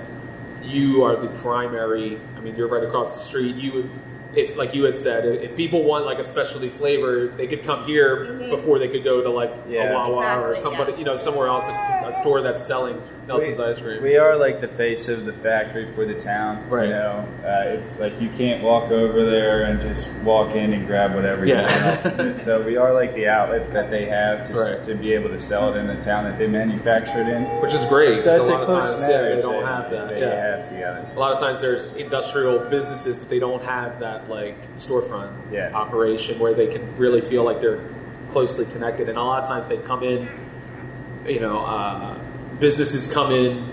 you 0.63 1.04
are 1.04 1.16
the 1.16 1.30
primary. 1.39 2.19
I 2.36 2.39
mean, 2.42 2.56
you're 2.56 2.68
right 2.68 2.84
across 2.84 3.13
the 3.13 3.19
street. 3.19 3.56
You, 3.56 3.74
would- 3.74 3.89
if 4.38 4.56
like 4.56 4.75
you 4.75 4.84
had 4.84 4.95
said, 4.95 5.25
if 5.25 5.56
people 5.56 5.84
want 5.84 6.06
like 6.06 6.19
a 6.19 6.24
specialty 6.24 6.69
flavor, 6.69 7.28
they 7.36 7.48
could 7.48 7.63
come 7.63 7.86
here 7.86 8.25
mm-hmm. 8.25 8.50
before 8.51 8.78
they 8.78 8.88
could 8.88 9.04
go 9.04 9.22
to 9.22 9.30
like 9.30 9.54
Yeah. 9.68 9.89
a 9.89 9.94
Wawa 9.94 10.39
or 10.39 10.56
somebody, 10.56 10.92
yes. 10.92 11.00
you 11.00 11.06
know, 11.06 11.18
somewhere 11.18 11.48
else, 11.48 11.68
a, 11.68 12.07
a 12.07 12.13
store 12.13 12.42
that's 12.42 12.63
selling 12.63 13.01
Nelson's 13.27 13.57
we, 13.59 13.63
ice 13.65 13.79
cream. 13.81 14.01
We 14.01 14.15
are 14.18 14.38
like 14.38 14.62
the 14.62 14.68
face 14.69 15.09
of 15.09 15.25
the 15.25 15.34
factory 15.34 15.91
for 15.93 16.05
the 16.05 16.13
town. 16.13 16.69
Right. 16.69 16.86
You 16.86 16.93
know, 16.93 17.27
uh, 17.43 17.63
it's 17.67 18.00
like 18.00 18.19
you 18.22 18.29
can't 18.29 18.63
walk 18.63 18.89
over 18.89 19.25
there 19.29 19.63
and 19.63 19.81
just 19.81 20.07
walk 20.24 20.55
in 20.55 20.72
and 20.74 20.88
grab 20.88 21.13
whatever 21.13 21.46
Yeah. 21.46 22.10
you 22.17 22.24
want. 22.25 22.38
So 22.48 22.62
we 22.63 22.77
are 22.77 22.93
like 22.93 23.13
the 23.15 23.27
outlet 23.27 23.69
that 23.72 23.91
they 23.91 24.05
have 24.05 24.48
to, 24.48 24.53
Right. 24.53 24.81
to 24.84 24.96
be 24.96 25.13
able 25.13 25.29
to 25.29 25.39
sell 25.39 25.74
it 25.74 25.77
in 25.77 25.88
the 25.88 26.01
town 26.01 26.24
that 26.24 26.38
they 26.38 26.48
manufacture 26.48 27.19
it 27.22 27.27
in. 27.27 27.43
which 27.62 27.74
is 27.74 27.84
great. 27.86 28.22
So 28.22 28.38
'cause 28.38 28.48
it's 28.48 28.50
a 28.50 28.51
a 28.51 28.57
lot 28.60 28.63
of 28.69 28.84
times, 28.86 29.01
yeah, 29.01 29.22
they 29.36 29.41
don't 29.41 29.65
have 29.65 29.91
that. 29.91 30.10
they 30.10 30.19
yeah. 30.22 30.57
have 30.57 30.63
together. 30.69 31.05
A 31.15 31.19
lot 31.19 31.34
of 31.34 31.39
times 31.39 31.60
there's 31.60 31.88
industrial 31.98 32.60
businesses, 32.69 33.19
but 33.19 33.29
they 33.29 33.39
don't 33.39 33.63
have 33.63 34.00
that 34.00 34.29
like 34.29 34.55
storefront 34.77 35.34
Yeah. 35.51 35.72
operation 35.74 36.39
where 36.39 36.53
they 36.53 36.67
can 36.67 36.96
really 36.98 37.19
feel 37.22 37.43
like 37.43 37.60
they're 37.60 37.79
closely 38.29 38.65
connected. 38.65 39.10
And 39.10 39.17
a 39.17 39.24
lot 39.24 39.41
of 39.43 39.50
times 39.50 39.67
they 39.67 39.77
come 39.77 40.03
in, 40.03 40.29
you 41.25 41.39
know, 41.41 41.60
uh, 41.60 42.16
businesses 42.59 43.11
come 43.11 43.31
in, 43.31 43.69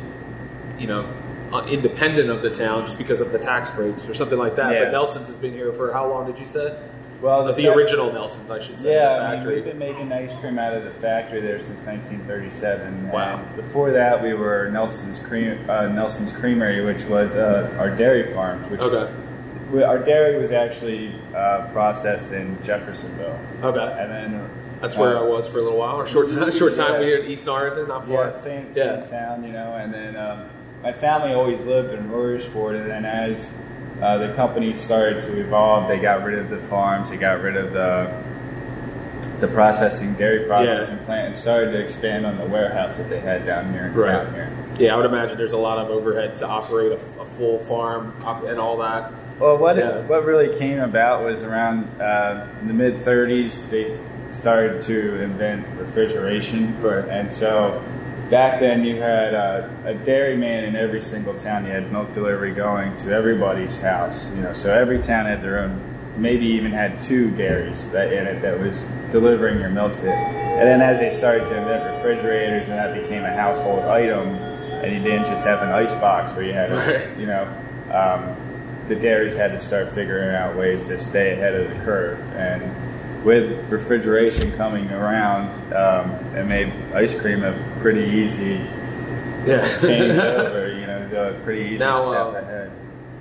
you 0.79 0.87
know, 0.87 1.13
uh, 1.53 1.65
independent 1.67 2.31
of 2.31 2.43
the 2.43 2.51
town 2.51 2.85
just 2.85 2.99
because 2.99 3.21
of 3.21 3.33
the 3.33 3.39
tax 3.39 3.71
breaks 3.71 4.07
or 4.09 4.15
something 4.15 4.39
like 4.39 4.57
that. 4.57 4.73
Yeah. 4.73 4.85
But 4.85 4.93
Nelson's 4.93 5.29
has 5.29 5.37
been 5.37 5.53
here 5.53 5.73
for 5.73 5.93
how 5.93 6.09
long 6.09 6.27
did 6.27 6.39
you 6.39 6.47
say? 6.47 6.77
Well, 7.23 7.45
The, 7.47 7.55
fac- 7.55 7.65
original 7.77 8.13
Nelson's, 8.13 8.51
I 8.51 8.61
should 8.61 8.79
say. 8.79 8.93
Yeah, 8.95 9.17
the 9.17 9.23
I 9.23 9.37
mean, 9.39 9.47
we've 9.47 9.65
been 9.65 9.79
making 9.79 10.13
ice 10.13 10.35
cream 10.37 10.59
out 10.59 10.75
of 10.75 10.85
the 10.85 10.91
factory 10.91 11.41
there 11.41 11.59
since 11.59 11.85
1937. 11.87 13.11
Wow. 13.11 13.39
And 13.39 13.57
before 13.57 13.93
that, 13.93 14.23
we 14.23 14.35
were 14.35 14.69
Nelson's 14.71 15.21
Cream, 15.21 15.65
uh, 15.71 15.87
Nelson's 15.87 16.33
Creamery, 16.33 16.85
which 16.85 17.03
was 17.05 17.31
uh, 17.35 17.75
our 17.79 17.89
dairy 17.89 18.35
farms. 18.35 18.69
Which 18.69 18.81
Okay. 18.81 19.11
we, 19.71 19.83
our 19.83 19.99
dairy 19.99 20.39
was 20.39 20.51
actually 20.53 21.15
uh, 21.35 21.69
processed 21.73 22.33
in 22.33 22.63
Jeffersonville, 22.63 23.39
okay. 23.63 23.97
and 24.03 24.11
then 24.11 24.51
That's 24.81 24.97
where 24.97 25.17
uh, 25.17 25.21
I 25.21 25.25
was 25.25 25.49
for 25.49 25.59
a 25.59 25.63
little 25.63 25.79
while, 25.79 25.97
or 25.97 26.07
short 26.07 26.29
time. 26.29 26.51
Short 26.51 26.75
time. 26.75 26.95
Yeah. 26.95 27.01
We 27.01 27.07
were 27.11 27.17
in 27.19 27.31
East 27.31 27.47
Norriton, 27.47 27.89
not 27.89 28.07
far. 28.07 28.27
Yeah, 28.27 28.31
same, 28.33 28.73
same 28.73 28.87
Yeah. 29.01 29.01
town, 29.01 29.45
you 29.45 29.53
know. 29.53 29.75
And 29.75 29.93
then 29.95 30.17
um, 30.17 30.49
my 30.83 30.93
family 30.93 31.33
always 31.33 31.65
lived 31.65 31.93
in 31.93 32.09
Royersford, 32.11 32.81
and 32.81 32.91
then 32.91 33.05
as 33.05 33.49
uh, 34.03 34.19
the 34.19 34.33
company 34.35 34.75
started 34.75 35.21
to 35.23 35.41
evolve, 35.41 35.89
they 35.89 35.99
got 35.99 36.23
rid 36.25 36.39
of 36.39 36.51
the 36.51 36.59
farms, 36.59 37.11
they 37.11 37.17
got 37.17 37.41
rid 37.41 37.57
of 37.57 37.73
the 37.73 38.11
the 39.41 39.49
processing 39.49 40.15
dairy 40.15 40.47
processing 40.47 40.97
plant, 40.99 41.27
and 41.29 41.37
started 41.37 41.73
to 41.73 41.79
expand 41.79 42.25
on 42.25 42.39
the 42.39 42.47
warehouse 42.47 42.97
that 42.97 43.11
they 43.11 43.19
had 43.21 43.45
down 43.45 43.73
here 43.73 43.87
in 43.87 43.95
Right. 43.95 44.13
town 44.13 44.33
here. 44.33 44.51
Yeah, 44.79 44.95
I 44.95 44.97
would 44.97 45.07
imagine 45.07 45.37
there's 45.37 45.53
a 45.53 45.57
lot 45.59 45.79
of 45.79 45.91
overhead 45.91 46.37
to 46.37 46.47
operate 46.47 46.93
a, 46.93 47.21
a 47.21 47.25
full 47.25 47.59
farm 47.61 48.15
and 48.47 48.59
all 48.59 48.79
that. 48.79 49.13
Well, 49.41 49.59
what 49.59 49.77
Yeah. 49.77 49.99
it, 49.99 50.05
what 50.09 50.25
really 50.25 50.57
came 50.57 50.79
about 50.79 51.25
was 51.25 51.43
around 51.43 51.89
uh, 52.01 52.47
the 52.65 52.73
mid 52.73 52.95
'30s. 53.05 53.69
They 53.71 53.99
started 54.35 54.83
to 54.83 55.21
invent 55.23 55.67
refrigeration, 55.79 56.81
Right. 56.83 57.05
and 57.09 57.31
so 57.31 57.83
back 58.31 58.59
then 58.61 58.85
you 58.85 58.97
had 59.01 59.35
uh, 59.35 59.69
a 59.85 59.95
dairyman 59.95 60.65
in 60.65 60.77
every 60.77 61.01
single 61.01 61.35
town. 61.35 61.65
You 61.67 61.73
had 61.73 61.91
milk 61.93 62.13
delivery 62.15 62.53
going 62.53 62.97
to 62.99 63.13
everybody's 63.13 63.79
house. 63.79 64.31
You 64.31 64.43
know, 64.43 64.55
so 64.55 64.73
every 64.73 64.99
town 65.01 65.27
had 65.27 65.43
their 65.43 65.61
own. 65.61 65.81
Maybe 66.17 66.47
even 66.47 66.71
had 66.71 67.03
two 67.03 67.33
dairies 67.33 67.89
that 67.91 68.13
in 68.13 68.27
it 68.29 68.41
that 68.43 68.61
was 68.61 68.83
delivering 69.11 69.59
your 69.59 69.69
milk 69.71 69.97
to. 69.97 70.09
And 70.09 70.63
then 70.69 70.81
as 70.81 71.01
they 71.01 71.11
started 71.11 71.45
to 71.47 71.57
invent 71.57 71.97
refrigerators, 71.97 72.69
and 72.69 72.79
that 72.79 72.95
became 72.95 73.25
a 73.25 73.35
household 73.35 73.81
item, 73.81 74.29
and 74.37 74.93
you 74.93 75.01
didn't 75.03 75.27
just 75.27 75.45
have 75.45 75.61
an 75.63 75.71
ice 75.71 75.93
box 75.95 76.31
where 76.33 76.45
you 76.45 76.53
had, 76.53 76.71
Right. 76.71 77.19
you 77.19 77.27
know, 77.27 77.43
um, 77.91 78.37
the 78.87 78.95
dairies 78.95 79.35
had 79.35 79.51
to 79.51 79.59
start 79.59 79.93
figuring 79.93 80.33
out 80.37 80.55
ways 80.57 80.87
to 80.87 80.99
stay 80.99 81.33
ahead 81.33 81.53
of 81.55 81.69
the 81.69 81.85
curve. 81.85 82.19
And 82.37 82.63
with 83.25 83.59
refrigeration 83.71 84.53
coming 84.53 84.91
around, 84.91 85.51
um, 85.75 86.11
it 86.37 86.45
made 86.47 86.71
ice 86.95 87.19
cream 87.19 87.43
a 87.43 87.53
pretty 87.81 88.05
easy 88.05 88.61
Yeah. 89.47 89.67
change 89.79 90.19
over, 90.19 90.73
you 90.73 90.87
know, 90.87 91.35
a 91.37 91.43
pretty 91.43 91.75
easy 91.75 91.85
Now, 91.85 92.03
step 92.11 92.27
uh, 92.27 92.39
ahead. 92.47 92.71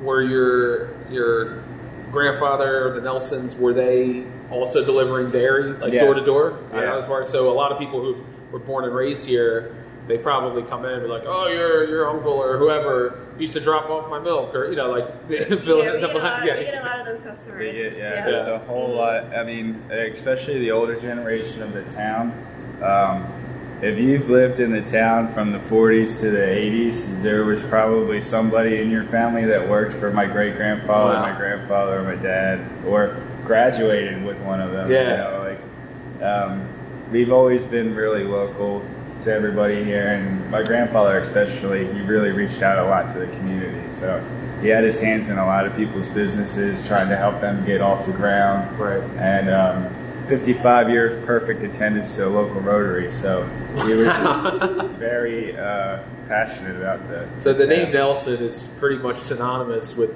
were 0.01 0.21
your 0.21 0.89
your 1.09 1.63
grandfather, 2.11 2.93
the 2.93 3.01
Nelsons, 3.01 3.55
were 3.55 3.73
they 3.73 4.25
also 4.51 4.83
delivering 4.85 5.31
dairy, 5.31 5.71
like 5.73 5.93
door 5.93 6.13
to 6.13 6.23
door? 6.23 6.59
Yeah. 6.71 6.81
know 6.81 6.99
as 6.99 7.05
far 7.05 7.23
so 7.29 7.49
a 7.51 7.53
lot 7.55 7.71
of 7.71 7.79
people 7.79 8.01
who 8.01 8.17
were 8.51 8.59
born 8.59 8.83
and 8.85 8.93
raised 8.93 9.25
here, 9.25 9.75
they 10.07 10.17
probably 10.17 10.63
come 10.63 10.83
in 10.85 10.91
and 10.91 11.01
be 11.03 11.07
like, 11.07 11.23
"Oh, 11.25 11.47
your 11.47 11.87
your 11.87 12.09
uncle 12.09 12.33
or 12.33 12.57
whoever 12.57 13.19
used 13.39 13.53
to 13.53 13.59
drop 13.59 13.89
off 13.89 14.09
my 14.09 14.19
milk," 14.19 14.53
or 14.53 14.69
you 14.69 14.75
know, 14.75 14.91
like 14.91 15.05
fill 15.27 15.79
yeah, 15.83 15.93
in 15.93 15.95
we, 15.95 15.99
get 16.01 16.03
a 16.03 16.07
lot, 16.19 16.41
blank. 16.43 16.43
we 16.59 16.65
get 16.65 16.81
a 16.81 16.85
lot 16.85 16.99
of 16.99 17.05
those 17.05 17.19
customers. 17.21 17.59
We 17.59 17.71
get- 17.81 17.93
yeah, 17.97 18.13
yeah. 18.15 18.25
there's 18.25 18.47
a 18.47 18.59
whole 18.59 18.95
lot. 18.95 19.35
I 19.35 19.43
mean, 19.43 19.81
especially 19.91 20.59
the 20.59 20.71
older 20.71 20.99
generation 20.99 21.61
of 21.63 21.73
the 21.73 21.83
town. 21.83 22.33
Um, 22.83 23.27
if 23.81 23.97
you've 23.99 24.29
lived 24.29 24.61
in 24.61 24.71
the 24.71 24.81
town 24.81 25.33
from 25.33 25.51
the 25.51 25.57
40s 25.59 26.21
to 26.21 26.31
the 26.31 26.37
80s, 26.37 27.21
there 27.21 27.43
was 27.43 27.61
probably 27.63 28.21
somebody 28.21 28.81
in 28.81 28.89
your 28.89 29.03
family 29.03 29.43
that 29.45 29.67
worked 29.67 29.93
for 29.95 30.09
my 30.09 30.25
great 30.25 30.55
grandfather, 30.55 31.15
Wow. 31.15 31.21
my 31.33 31.37
grandfather, 31.37 31.99
or 31.99 32.03
my 32.03 32.15
dad, 32.15 32.61
or 32.87 33.17
graduated 33.43 34.23
with 34.23 34.37
one 34.39 34.61
of 34.61 34.71
them. 34.71 34.89
you 34.89 34.95
Yeah. 34.95 35.17
know, 35.17 35.57
like 36.19 36.23
um, 36.23 36.65
we've 37.11 37.31
always 37.31 37.65
been 37.65 37.93
really 37.93 38.23
local 38.23 38.81
to 39.23 39.33
everybody 39.33 39.83
here, 39.83 40.09
and 40.09 40.49
my 40.51 40.63
grandfather 40.63 41.17
especially, 41.17 41.91
he 41.93 42.01
really 42.01 42.31
reached 42.31 42.61
out 42.61 42.77
a 42.77 42.83
lot 42.83 43.09
to 43.09 43.19
the 43.19 43.27
community. 43.27 43.89
So 43.89 44.23
he 44.61 44.67
had 44.67 44.83
his 44.83 44.99
hands 44.99 45.29
in 45.29 45.37
a 45.37 45.45
lot 45.45 45.65
of 45.65 45.75
people's 45.75 46.09
businesses, 46.09 46.85
trying 46.87 47.09
to 47.09 47.15
help 47.15 47.41
them 47.41 47.65
get 47.65 47.81
off 47.81 48.05
the 48.05 48.11
ground. 48.11 48.79
Right. 48.79 49.01
And 49.17 49.49
um, 49.49 50.27
55 50.27 50.89
years 50.89 51.25
perfect 51.25 51.63
attendance 51.63 52.15
to 52.15 52.27
a 52.27 52.29
local 52.29 52.61
Rotary, 52.61 53.11
so 53.11 53.43
he 53.85 53.93
was 53.93 54.07
very 54.97 55.57
uh, 55.57 56.03
passionate 56.27 56.77
about 56.77 57.07
that. 57.09 57.41
So 57.41 57.53
the 57.53 57.67
name. 57.67 57.91
Nelson 57.91 58.41
is 58.41 58.67
pretty 58.77 58.97
much 58.97 59.19
synonymous 59.19 59.95
with 59.95 60.11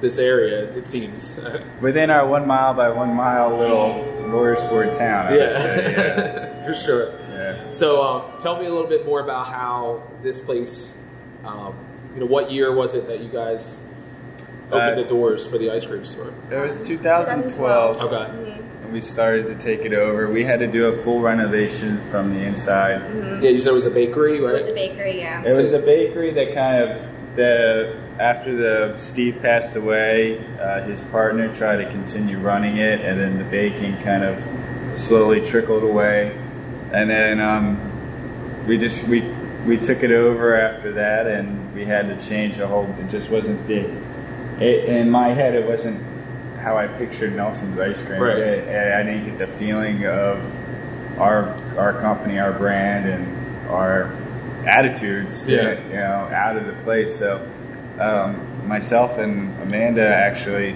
this 0.00 0.18
area. 0.18 0.72
It 0.72 0.86
seems. 0.86 1.38
within 1.80 2.10
our 2.10 2.26
one 2.26 2.46
mile 2.46 2.74
by 2.74 2.88
one 2.90 3.14
mile 3.14 3.56
little 3.56 4.04
Royersford 4.28 4.96
town. 4.96 5.26
I 5.26 5.30
would 5.30 5.52
say, 5.52 5.92
yeah. 5.92 6.16
yeah, 6.16 6.66
for 6.66 6.74
sure. 6.74 7.27
Yeah. 7.68 7.74
So, 7.74 8.02
um, 8.02 8.40
tell 8.40 8.58
me 8.58 8.66
a 8.66 8.72
little 8.72 8.88
bit 8.88 9.06
more 9.06 9.20
about 9.20 9.46
how 9.48 10.02
this 10.22 10.40
place. 10.40 10.96
Um, 11.44 11.74
you 12.14 12.20
know, 12.20 12.26
what 12.26 12.50
year 12.50 12.74
was 12.74 12.94
it 12.94 13.06
that 13.06 13.20
you 13.20 13.28
guys 13.28 13.76
opened 14.72 14.98
Uh, 14.98 15.02
the 15.02 15.08
doors 15.08 15.46
for 15.46 15.58
the 15.58 15.70
ice 15.70 15.86
cream 15.86 16.04
store? 16.04 16.32
It 16.50 16.56
was 16.56 16.78
2012. 16.80 18.00
Okay. 18.00 18.60
And 18.84 18.92
we 18.92 19.00
started 19.00 19.46
to 19.46 19.54
take 19.54 19.84
it 19.84 19.92
over. 19.92 20.28
We 20.28 20.44
had 20.44 20.60
to 20.60 20.66
do 20.66 20.86
a 20.86 20.96
full 21.02 21.20
renovation 21.20 22.00
from 22.10 22.34
the 22.34 22.40
inside. 22.40 23.02
Yeah, 23.42 23.50
you 23.50 23.60
said 23.60 23.70
it 23.70 23.74
was 23.74 23.86
a 23.86 23.90
bakery, 23.90 24.40
right? 24.40 24.56
It 24.56 24.60
was 24.62 24.70
a 24.70 24.74
bakery, 24.74 25.18
yeah. 25.18 25.42
It 25.44 25.56
was 25.56 25.72
a 25.72 25.78
bakery 25.78 26.32
that 26.32 26.54
kind 26.54 26.90
of 26.90 27.02
the 27.36 27.94
after 28.18 28.56
the 28.56 28.98
Steve 28.98 29.38
passed 29.40 29.76
away, 29.76 30.44
uh, 30.60 30.82
his 30.82 31.00
partner 31.02 31.54
tried 31.54 31.76
to 31.76 31.88
continue 31.88 32.36
running 32.38 32.78
it, 32.78 33.00
and 33.00 33.20
then 33.20 33.38
the 33.38 33.44
baking 33.44 33.96
kind 33.98 34.24
of 34.24 34.42
slowly 34.98 35.40
trickled 35.40 35.84
away, 35.84 36.36
and 36.92 37.08
then 37.10 37.40
um, 37.40 38.66
we 38.66 38.78
just 38.78 39.02
we 39.04 39.20
we 39.66 39.76
took 39.76 40.02
it 40.02 40.10
over 40.10 40.54
after 40.58 40.92
that, 40.92 41.26
and 41.26 41.74
we 41.74 41.84
had 41.84 42.08
to 42.08 42.26
change 42.28 42.56
the 42.56 42.66
whole. 42.66 42.84
It 43.00 43.08
just 43.08 43.28
wasn't 43.30 43.66
the. 43.66 43.90
It, 44.60 44.84
in 44.88 45.10
my 45.10 45.28
head, 45.28 45.54
it 45.54 45.66
wasn't 45.66 46.02
how 46.58 46.76
I 46.76 46.86
pictured 46.88 47.34
Nelson's 47.36 47.78
ice 47.78 48.02
cream. 48.02 48.20
Right. 48.20 48.38
It- 48.38 48.94
I 48.94 49.02
didn't 49.02 49.24
get 49.26 49.38
the 49.38 49.46
feeling 49.46 50.06
of 50.06 50.44
our 51.20 51.48
our 51.78 51.92
company, 52.00 52.38
our 52.38 52.52
brand, 52.52 53.08
and 53.08 53.68
our 53.68 54.12
attitudes. 54.66 55.44
Yeah. 55.46 55.78
you 55.88 55.94
know, 55.94 56.28
out 56.34 56.56
of 56.56 56.66
the 56.66 56.72
place. 56.84 57.16
So 57.18 57.46
um, 58.00 58.66
myself 58.68 59.18
and 59.18 59.60
Amanda 59.62 60.06
actually, 60.06 60.74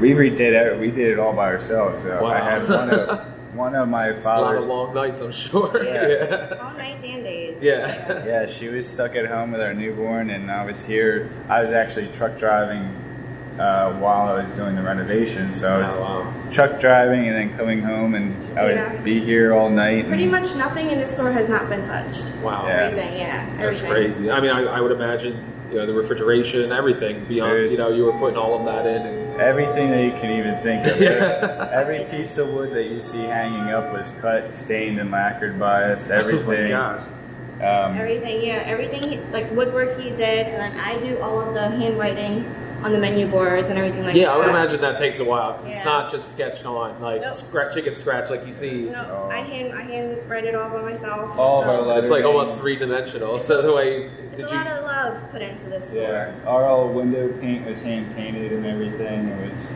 we 0.00 0.12
redid 0.12 0.40
it. 0.40 0.78
We 0.78 0.90
did 0.90 1.10
it 1.12 1.18
all 1.18 1.32
by 1.32 1.48
ourselves. 1.52 2.02
So 2.02 2.22
Wow. 2.22 2.30
I 2.30 2.38
had 2.40 2.68
one 2.68 2.90
of 2.90 3.26
one 3.58 3.74
of 3.74 3.88
my 3.88 4.12
father's. 4.14 4.24
A 4.24 4.24
lot 4.24 4.44
father's. 4.46 4.62
of 4.64 4.68
long 4.70 4.94
nights, 4.94 5.20
I'm 5.20 5.32
sure. 5.32 5.84
Yeah. 5.84 6.56
All 6.62 6.72
nights 6.78 7.02
and 7.04 7.22
days. 7.24 7.58
Yeah. 7.62 8.24
Yeah, 8.28 8.46
she 8.46 8.68
was 8.68 8.86
stuck 8.88 9.14
at 9.16 9.26
home 9.26 9.52
with 9.52 9.60
our 9.60 9.74
newborn, 9.74 10.30
and 10.30 10.50
I 10.50 10.64
was 10.64 10.84
here. 10.84 11.30
I 11.48 11.62
was 11.62 11.72
actually 11.72 12.08
truck 12.08 12.38
driving 12.38 12.84
uh, 13.58 13.92
while 13.98 14.28
I 14.36 14.42
was 14.42 14.52
doing 14.52 14.76
the 14.76 14.82
renovation. 14.82 15.50
So 15.52 15.68
I 15.68 15.86
was 15.86 15.96
Oh, 15.96 16.00
wow. 16.02 16.50
truck 16.52 16.80
driving 16.80 17.26
and 17.28 17.36
then 17.36 17.56
coming 17.58 17.80
home, 17.82 18.14
and 18.14 18.58
I 18.58 18.64
would 18.64 18.76
Yeah. 18.76 18.96
be 19.02 19.18
here 19.20 19.52
all 19.52 19.68
night. 19.70 20.06
Pretty 20.06 20.24
and- 20.24 20.32
much 20.32 20.54
nothing 20.56 20.90
in 20.90 21.00
the 21.00 21.08
store 21.08 21.32
has 21.32 21.48
not 21.48 21.68
been 21.68 21.82
touched. 21.84 22.24
Wow. 22.42 22.66
Yeah. 22.66 22.72
Everything, 22.84 23.18
yeah. 23.18 23.46
That's 23.56 23.58
everything. 23.80 23.90
crazy. 23.90 24.30
I 24.30 24.40
mean, 24.40 24.50
I, 24.50 24.62
I 24.64 24.80
would 24.80 24.92
imagine, 24.92 25.44
you 25.70 25.78
know, 25.78 25.86
the 25.86 25.92
refrigeration, 25.94 26.70
everything 26.72 27.24
beyond, 27.24 27.50
There's- 27.52 27.72
you 27.72 27.78
know, 27.78 27.90
you 27.90 28.04
were 28.04 28.12
putting 28.18 28.36
all 28.38 28.58
of 28.58 28.64
that 28.66 28.86
in. 28.86 29.02
And, 29.06 29.27
Everything 29.38 29.90
that 29.90 30.02
you 30.02 30.10
can 30.12 30.30
even 30.32 30.60
think 30.62 30.86
of. 30.86 31.00
Yeah. 31.00 31.68
Every 31.72 32.04
piece 32.04 32.36
of 32.38 32.48
wood 32.48 32.72
that 32.74 32.84
you 32.84 33.00
see 33.00 33.22
hanging 33.22 33.68
up 33.70 33.92
was 33.92 34.10
cut, 34.20 34.54
stained, 34.54 34.98
and 34.98 35.10
lacquered 35.10 35.58
by 35.58 35.84
us. 35.92 36.10
Everything. 36.10 36.72
Oh 36.72 36.96
my 36.96 36.98
gosh. 36.98 37.02
Um, 37.58 37.96
Everything, 37.96 38.42
yeah. 38.44 38.62
Everything, 38.66 39.08
he, 39.08 39.18
like 39.32 39.50
woodwork 39.52 39.98
he 39.98 40.10
did, 40.10 40.46
and 40.48 40.56
then 40.56 40.78
I 40.80 40.98
do 41.00 41.18
all 41.20 41.40
of 41.40 41.54
the 41.54 41.68
handwriting 41.68 42.44
on 42.84 42.92
the 42.92 42.98
menu 42.98 43.26
boards 43.26 43.68
and 43.70 43.76
everything 43.78 44.04
like 44.04 44.14
Yeah, 44.14 44.26
that. 44.26 44.34
I 44.34 44.36
would 44.38 44.48
imagine 44.48 44.80
that 44.82 44.96
takes 44.96 45.18
a 45.18 45.24
while 45.24 45.52
because 45.54 45.66
it's 45.66 45.84
not 45.84 46.12
just 46.12 46.30
sketched 46.30 46.64
on, 46.64 47.00
like 47.00 47.22
Nope. 47.22 47.32
scratch, 47.32 47.74
chicken 47.74 47.96
scratch 47.96 48.30
like 48.30 48.46
you 48.46 48.52
see. 48.52 48.82
No, 48.82 49.26
Oh. 49.26 49.30
I 49.32 49.38
hand 49.40 49.72
I 49.76 49.82
hand 49.82 50.18
write 50.30 50.44
it 50.44 50.54
all 50.54 50.70
by 50.70 50.82
myself. 50.82 51.36
All 51.36 51.62
of 51.62 51.68
our 51.68 51.74
So, 51.78 51.82
letters. 51.88 52.02
It's 52.04 52.10
like 52.12 52.24
almost 52.24 52.54
three 52.56 52.76
dimensional. 52.76 53.40
So 53.40 53.62
the 53.62 53.72
way 53.72 54.08
It's 54.32 54.36
did 54.36 54.44
a 54.44 54.48
you? 54.50 54.54
lot 54.56 54.66
of 54.68 54.84
love 55.04 55.30
put 55.30 55.42
into 55.42 55.68
this 55.68 55.88
store. 55.88 56.02
Yeah, 56.02 56.34
our 56.46 56.66
all 56.66 56.88
window 56.88 57.28
paint 57.40 57.66
was 57.66 57.80
hand 57.80 58.14
painted 58.14 58.52
and 58.52 58.66
everything. 58.66 59.28
It 59.28 59.52
was 59.52 59.66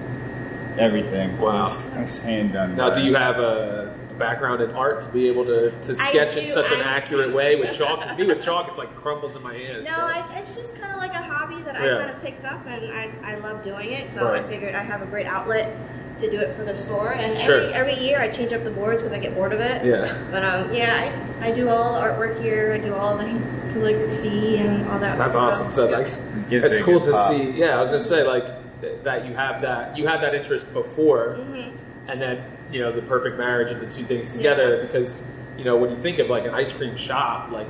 everything. 0.79 1.39
Wow. 1.39 1.67
It 1.67 1.77
was, 1.77 1.87
it 1.87 2.01
was 2.01 2.23
hand 2.23 2.53
done. 2.53 2.77
Now, 2.77 2.91
by 2.91 2.97
do 2.97 3.03
you 3.03 3.15
have 3.15 3.39
a 3.39 3.95
background 4.19 4.61
in 4.63 4.71
art 4.73 5.03
to 5.03 5.09
be 5.09 5.27
able 5.29 5.45
to, 5.47 5.71
to 5.71 5.93
I 5.93 6.09
sketch 6.11 6.37
in 6.37 6.45
do, 6.47 6.51
such 6.53 6.71
an 6.71 6.81
accurate 6.81 7.35
way 7.35 7.57
with 7.57 7.77
chalk? 7.77 8.01
Because 8.01 8.17
me 8.19 8.27
with 8.27 8.43
chalk, 8.43 8.69
it's 8.69 8.79
like 8.79 8.95
crumbles 8.97 9.37
in 9.37 9.43
my 9.43 9.55
hands. 9.55 9.85
No, 9.85 9.93
so. 9.93 10.01
I, 10.01 10.39
it's 10.39 10.55
just 10.57 10.75
kind 10.77 10.93
of 10.93 10.99
like 10.99 11.13
a 11.15 11.23
hobby 11.23 11.61
that 11.63 11.77
I 11.77 11.87
Yeah. 11.87 11.99
kind 11.99 12.11
of 12.11 12.23
picked 12.23 12.45
up, 12.45 12.67
and 12.67 12.93
I, 12.93 13.33
I 13.33 13.39
love 13.39 13.63
doing 13.63 13.93
it. 13.93 14.13
So 14.15 14.25
Right. 14.31 14.45
I 14.45 14.49
figured 14.49 14.75
I 14.75 14.83
have 14.83 15.03
a 15.03 15.07
great 15.07 15.27
outlet 15.27 15.77
to 16.19 16.31
do 16.31 16.39
it 16.41 16.55
for 16.57 16.65
the 16.65 16.77
store. 16.77 17.13
And 17.15 17.37
Sure. 17.39 17.61
every, 17.61 17.75
every 17.95 18.05
year 18.07 18.21
I 18.21 18.29
change 18.29 18.53
up 18.53 18.65
the 18.65 18.71
boards 18.71 19.03
because 19.03 19.17
I 19.17 19.21
get 19.21 19.35
bored 19.35 19.53
of 19.53 19.61
it. 19.61 19.85
Yeah. 19.85 20.13
But 20.31 20.45
um, 20.45 20.73
yeah, 20.73 21.13
I, 21.41 21.49
I 21.49 21.53
do 21.53 21.69
all 21.69 21.95
the 21.95 22.01
artwork 22.01 22.41
here. 22.41 22.73
I 22.73 22.79
do 22.79 22.95
all 22.95 23.17
the 23.17 23.25
calligraphy 23.73 24.59
and 24.59 24.87
all 24.89 24.99
that. 24.99 25.19
That's 25.19 25.33
stuff. 25.33 25.53
awesome. 25.53 25.73
So 25.73 25.89
Yeah. 25.91 25.99
like, 25.99 26.49
gives 26.51 26.65
it's 26.65 26.83
cool 26.85 27.01
to 27.01 27.13
pop. 27.13 27.31
see. 27.33 27.51
Yeah, 27.53 27.77
I 27.77 27.81
was 27.81 27.89
gonna 27.91 28.01
say 28.01 28.23
like 28.25 28.47
th- 28.81 29.03
that 29.05 29.25
you 29.27 29.35
have 29.35 29.63
that 29.63 29.97
you 29.97 30.07
had 30.07 30.21
that 30.23 30.35
interest 30.35 30.73
before, 30.73 31.39
Mhm. 31.41 31.73
and 32.09 32.21
then 32.21 32.43
you 32.71 32.81
know 32.81 32.93
the 32.93 33.03
perfect 33.03 33.39
marriage 33.39 33.71
of 33.71 33.81
the 33.81 33.87
two 33.87 34.05
things 34.05 34.31
together. 34.31 34.77
Yeah. 34.77 34.83
Because 34.83 35.25
you 35.59 35.65
know 35.65 35.77
when 35.77 35.91
you 35.91 35.97
think 35.97 36.19
of 36.19 36.29
like 36.29 36.45
an 36.45 36.55
ice 36.55 36.73
cream 36.73 36.97
shop, 36.97 37.51
like 37.51 37.69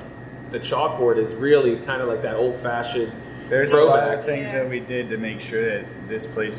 the 0.50 0.58
chalkboard 0.58 1.16
is 1.18 1.34
really 1.34 1.76
kind 1.76 2.02
of 2.02 2.08
like 2.08 2.22
that 2.22 2.34
old 2.36 2.56
fashioned 2.58 3.10
There's 3.48 3.72
a 3.72 3.76
lot 3.80 4.12
of 4.14 4.24
things 4.24 4.50
Yeah. 4.52 4.60
that 4.60 4.70
we 4.70 4.80
did 4.80 5.08
to 5.10 5.16
make 5.16 5.40
sure 5.40 5.64
that 5.64 5.84
this 6.08 6.26
place. 6.26 6.58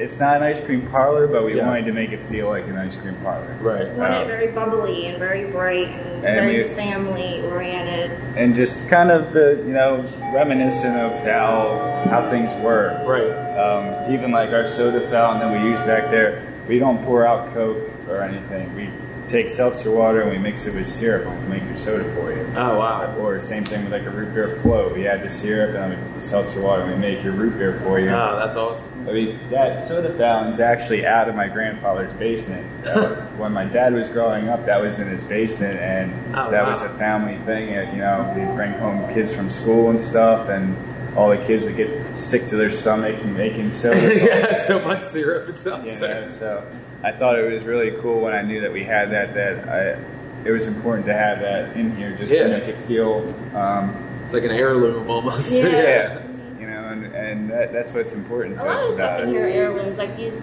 It's 0.00 0.18
not 0.18 0.36
an 0.38 0.42
ice 0.42 0.58
cream 0.60 0.86
parlor, 0.90 1.26
but 1.26 1.44
we 1.44 1.56
Yeah. 1.56 1.66
wanted 1.66 1.84
to 1.84 1.92
make 1.92 2.10
it 2.10 2.20
feel 2.30 2.48
like 2.48 2.66
an 2.68 2.76
ice 2.78 2.96
cream 2.96 3.16
parlor. 3.22 3.46
Right. 3.60 3.82
I 3.86 3.92
wanted 3.98 4.16
Um, 4.16 4.22
it 4.22 4.26
very 4.28 4.46
bubbly 4.48 5.06
and 5.08 5.18
very 5.18 5.44
bright 5.44 5.88
and, 5.88 6.24
And 6.24 6.34
very 6.36 6.62
we- 6.64 6.68
family 6.70 7.42
oriented. 7.52 8.10
and 8.34 8.54
just 8.54 8.88
kind 8.88 9.10
of 9.10 9.36
uh, 9.36 9.40
you 9.66 9.74
know 9.74 10.04
reminiscent 10.32 10.96
of 10.98 11.12
how 11.24 12.04
how 12.08 12.30
things 12.30 12.50
were. 12.64 12.92
Right. 13.04 13.30
Um, 13.58 14.10
even 14.12 14.32
like 14.32 14.52
our 14.54 14.66
soda 14.68 15.02
fountain 15.10 15.40
that 15.52 15.60
we 15.62 15.68
use 15.68 15.80
back 15.82 16.10
there, 16.10 16.38
we 16.66 16.78
don't 16.78 17.04
pour 17.04 17.26
out 17.26 17.52
Coke 17.52 17.90
or 18.08 18.22
anything. 18.22 18.74
We 18.74 18.88
take 19.30 19.48
seltzer 19.48 19.90
water 19.90 20.22
and 20.22 20.30
we 20.30 20.38
mix 20.38 20.66
it 20.66 20.74
with 20.74 20.86
syrup 20.86 21.26
and 21.26 21.42
we 21.44 21.58
make 21.58 21.62
your 21.68 21.76
soda 21.76 22.04
for 22.14 22.32
you. 22.32 22.40
Oh 22.56 22.78
wow. 22.78 23.14
Or 23.16 23.38
same 23.38 23.64
thing 23.64 23.84
with 23.84 23.92
like 23.92 24.02
a 24.02 24.10
root 24.10 24.34
beer 24.34 24.58
float. 24.60 24.92
We 24.92 25.06
add 25.06 25.22
the 25.22 25.30
syrup 25.30 25.74
and 25.76 25.92
then 25.92 26.00
we 26.00 26.04
put 26.12 26.20
the 26.20 26.26
seltzer 26.26 26.60
water 26.60 26.82
and 26.82 26.92
we 26.92 26.98
make 26.98 27.22
your 27.22 27.32
root 27.32 27.56
beer 27.56 27.78
for 27.84 28.00
you. 28.00 28.10
Oh, 28.10 28.36
that's 28.36 28.56
awesome. 28.56 28.88
I 29.08 29.12
mean, 29.12 29.38
that 29.50 29.86
soda 29.86 30.12
fountain's 30.18 30.58
actually 30.60 31.06
out 31.06 31.28
of 31.28 31.34
my 31.36 31.48
grandfather's 31.48 32.12
basement. 32.14 32.66
When 33.40 33.52
my 33.52 33.64
dad 33.64 33.94
was 33.94 34.10
growing 34.10 34.48
up, 34.50 34.66
that 34.66 34.82
was 34.82 34.98
in 34.98 35.08
his 35.08 35.24
basement, 35.24 35.78
and 35.80 36.12
Oh, 36.36 36.50
that 36.50 36.64
wow. 36.64 36.70
was 36.72 36.82
a 36.82 36.90
family 36.98 37.38
thing. 37.46 37.70
And, 37.70 37.96
you 37.96 38.02
know, 38.02 38.30
we'd 38.36 38.54
bring 38.54 38.72
home 38.72 39.08
kids 39.14 39.34
from 39.34 39.48
school 39.48 39.88
and 39.88 39.98
stuff, 39.98 40.50
and 40.50 40.76
all 41.16 41.28
the 41.30 41.38
kids 41.38 41.64
would 41.64 41.76
get 41.76 42.18
sick 42.18 42.46
to 42.48 42.56
their 42.56 42.70
stomach 42.70 43.16
and 43.22 43.36
making 43.36 43.70
soda. 43.70 44.14
yeah, 44.24 44.58
so 44.66 44.78
much 44.80 45.02
syrup 45.02 45.48
and 45.48 45.56
stuff. 45.56 45.84
You 45.84 45.98
know, 45.98 46.26
so 46.28 46.64
I 47.02 47.12
thought 47.12 47.38
it 47.38 47.50
was 47.52 47.62
really 47.64 47.90
cool 48.00 48.20
when 48.20 48.32
I 48.32 48.42
knew 48.42 48.60
that 48.60 48.72
we 48.72 48.84
had 48.84 49.10
that. 49.12 49.34
That 49.34 49.68
I, 49.68 50.04
it 50.46 50.52
was 50.52 50.66
important 50.66 51.06
to 51.06 51.12
have 51.14 51.40
that 51.40 51.76
in 51.76 51.94
here 51.96 52.16
just 52.16 52.32
Yeah. 52.32 52.44
to 52.44 52.48
make 52.50 52.64
it 52.64 52.76
feel. 52.86 53.34
Um, 53.54 53.94
It's 54.24 54.32
like 54.32 54.44
an 54.44 54.50
heirloom 54.52 55.10
almost. 55.10 55.50
Yeah. 55.52 55.66
yeah, 55.66 56.22
you 56.58 56.66
know, 56.66 56.88
and, 56.88 57.06
and 57.14 57.50
that, 57.50 57.72
that's 57.72 57.92
what's 57.92 58.12
important 58.12 58.56
A 58.56 58.58
to 58.60 58.64
lot 58.64 58.74
of 58.76 58.80
us 58.82 58.86
the 58.86 58.92
stuff 58.94 59.10
about 59.18 59.22
in 59.24 59.28
it. 59.28 59.32
here 59.32 59.44
are 59.44 59.48
heirlooms. 59.48 59.98
Like 59.98 60.16
these, 60.16 60.38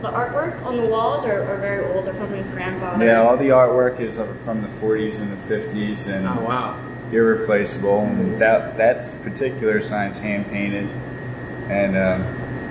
the 0.00 0.08
artwork 0.10 0.64
on 0.64 0.76
the 0.78 0.86
walls 0.86 1.24
are, 1.24 1.42
are 1.42 1.56
very 1.58 1.84
old. 1.92 2.06
They're 2.06 2.14
from 2.14 2.32
his 2.32 2.48
grandfather. 2.48 3.04
Yeah, 3.04 3.22
all 3.22 3.36
the 3.36 3.48
artwork 3.48 4.00
is 4.00 4.16
from 4.44 4.62
the 4.62 4.68
40s 4.68 5.18
and 5.20 5.30
the 5.36 5.54
50s, 5.54 6.06
and 6.06 6.26
Oh 6.26 6.40
wow. 6.40 6.78
Irreplaceable. 7.12 8.00
And 8.00 8.40
that 8.40 8.76
that's 8.76 9.12
particular 9.16 9.80
sign's 9.80 10.18
hand 10.18 10.48
painted, 10.50 10.88
and 11.70 11.96
um, 11.96 12.22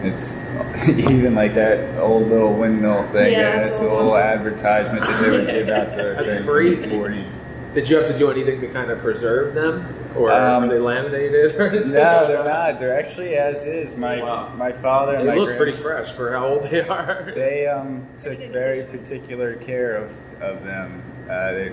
it's 0.03 0.37
even 0.89 1.35
like 1.35 1.53
that 1.55 1.97
old 1.99 2.27
little 2.27 2.53
windmill 2.53 3.03
thing. 3.11 3.31
Yeah, 3.31 3.39
Yeah, 3.39 3.55
that's 3.57 3.69
it's 3.69 3.79
a 3.79 3.83
old. 3.87 3.97
little 3.97 4.17
advertisement 4.17 5.05
that 5.05 5.21
they 5.21 5.29
would 5.31 5.47
give 5.47 5.69
out 5.69 5.89
to 5.91 5.95
their 5.97 6.15
That's 6.15 6.27
things 6.27 6.83
in 6.83 6.89
the 6.89 6.95
40s. 6.95 7.35
Did 7.73 7.89
you 7.89 7.95
have 7.95 8.07
to 8.07 8.17
do 8.17 8.29
anything 8.29 8.59
to 8.59 8.67
kind 8.67 8.91
of 8.91 8.99
preserve 8.99 9.53
them, 9.55 9.85
or 10.17 10.29
Um, 10.29 10.65
are 10.65 10.67
they 10.67 10.77
laminated? 10.77 11.55
Or 11.55 11.69
anything? 11.69 11.91
No, 11.93 12.27
they're 12.27 12.43
not. 12.43 12.81
They're 12.81 12.99
actually 12.99 13.35
as 13.37 13.63
is. 13.65 13.95
My 13.95 14.21
Wow. 14.21 14.53
my 14.57 14.73
father 14.73 15.15
and 15.15 15.25
They 15.25 15.31
my 15.31 15.37
look 15.37 15.55
pretty 15.55 15.77
fresh 15.77 16.11
for 16.11 16.33
how 16.33 16.47
old 16.47 16.63
they 16.69 16.81
are. 16.81 17.31
They 17.33 17.67
um, 17.67 18.05
took 18.21 18.39
very 18.51 18.83
particular 18.83 19.55
care 19.55 19.95
of, 19.95 20.11
of 20.41 20.65
them. 20.65 21.01
Uh, 21.31 21.53
they 21.53 21.69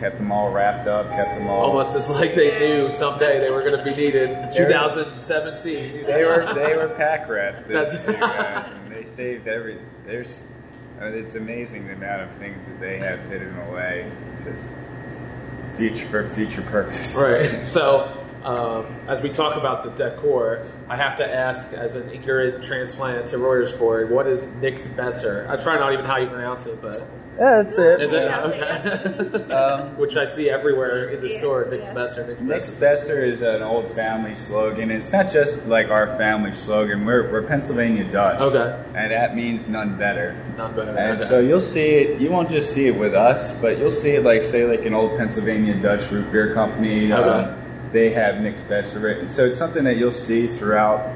kept 0.00 0.18
them 0.18 0.32
all 0.32 0.50
wrapped 0.50 0.88
up, 0.88 1.08
kept 1.12 1.34
them 1.34 1.46
all. 1.46 1.66
Almost 1.66 1.94
as 1.94 2.10
like 2.10 2.34
they 2.34 2.58
knew 2.58 2.90
someday 2.90 3.38
they 3.38 3.50
were 3.50 3.62
going 3.62 3.78
to 3.78 3.84
be 3.84 3.94
needed. 3.94 4.30
in 4.30 4.50
2017. 4.50 6.04
They 6.06 6.24
were 6.24 6.52
they 6.54 6.74
were 6.74 6.88
pack 6.96 7.28
rats. 7.28 7.64
That's- 7.66 8.04
two 8.04 8.14
guys, 8.14 8.68
and 8.84 8.92
they 8.92 9.04
saved 9.04 9.46
every. 9.46 9.78
There's, 10.04 10.44
uh, 11.00 11.04
it's 11.06 11.36
amazing 11.36 11.86
the 11.86 11.92
amount 11.92 12.22
of 12.22 12.34
things 12.36 12.64
that 12.66 12.80
they 12.80 12.98
have 12.98 13.20
hidden 13.26 13.56
away. 13.68 14.10
Just 14.42 14.72
future 15.76 16.08
for 16.08 16.28
future 16.30 16.62
purposes. 16.62 17.14
Right. 17.14 17.64
So, 17.68 18.25
um, 18.46 18.86
as 19.08 19.20
we 19.20 19.30
talk 19.30 19.56
about 19.56 19.82
the 19.82 19.90
decor, 19.90 20.60
I 20.88 20.96
have 20.96 21.16
to 21.16 21.26
ask, 21.28 21.72
as 21.72 21.96
an 21.96 22.10
ignorant 22.10 22.62
transplant 22.64 23.26
to 23.28 23.36
Royersford, 23.38 24.08
what 24.10 24.26
is 24.28 24.46
Nix 24.62 24.86
Besser? 24.86 25.46
That's 25.48 25.62
probably 25.62 25.80
not 25.80 25.92
even 25.92 26.04
how 26.04 26.16
you 26.18 26.28
pronounce 26.28 26.64
it, 26.66 26.80
but 26.80 26.96
Yeah, 27.38 27.62
that's 27.62 27.76
it. 27.76 28.00
is 28.02 28.12
it? 28.12 28.22
Yeah. 28.22 28.40
Okay. 28.44 29.42
Um, 29.56 29.96
Which 29.98 30.16
I 30.16 30.24
see 30.26 30.48
everywhere 30.48 31.08
in 31.08 31.20
the 31.20 31.28
Yeah. 31.28 31.38
store. 31.38 31.66
Nix 31.70 31.86
Yes. 31.86 31.94
Besser. 31.94 32.26
Nix 32.26 32.40
Nix 32.40 32.70
Besser. 32.70 32.80
Besser 32.80 33.24
is 33.24 33.42
an 33.42 33.62
old 33.62 33.90
family 33.92 34.34
slogan. 34.34 34.90
It's 34.90 35.12
not 35.12 35.32
just 35.32 35.66
like 35.66 35.88
our 35.90 36.16
family 36.16 36.54
slogan. 36.54 37.04
We're, 37.04 37.30
we're 37.30 37.42
Pennsylvania 37.42 38.04
Dutch. 38.04 38.40
Okay. 38.40 38.76
And 38.94 39.10
that 39.12 39.34
means 39.34 39.66
none 39.66 39.96
better. 39.98 40.36
None 40.56 40.72
better. 40.74 40.90
And 40.96 41.16
Okay. 41.20 41.24
so 41.24 41.40
you'll 41.40 41.60
see 41.60 41.86
it. 41.96 42.20
You 42.20 42.30
won't 42.30 42.48
just 42.50 42.72
see 42.72 42.86
it 42.86 42.96
with 42.96 43.14
us, 43.14 43.52
but 43.60 43.78
you'll 43.78 43.90
see 43.90 44.10
it 44.10 44.22
like 44.24 44.44
say 44.44 44.64
like 44.66 44.84
an 44.86 44.94
old 44.94 45.16
Pennsylvania 45.18 45.74
Dutch 45.74 46.10
root 46.12 46.30
beer 46.30 46.54
company. 46.54 47.12
Okay. 47.12 47.22
Uh, 47.28 47.54
they 47.96 48.10
have 48.10 48.40
Nix 48.40 48.62
Besser 48.62 48.98
written. 49.00 49.26
So 49.28 49.44
it's 49.46 49.56
something 49.56 49.84
that 49.84 49.96
you'll 49.96 50.12
see 50.12 50.46
throughout 50.46 51.12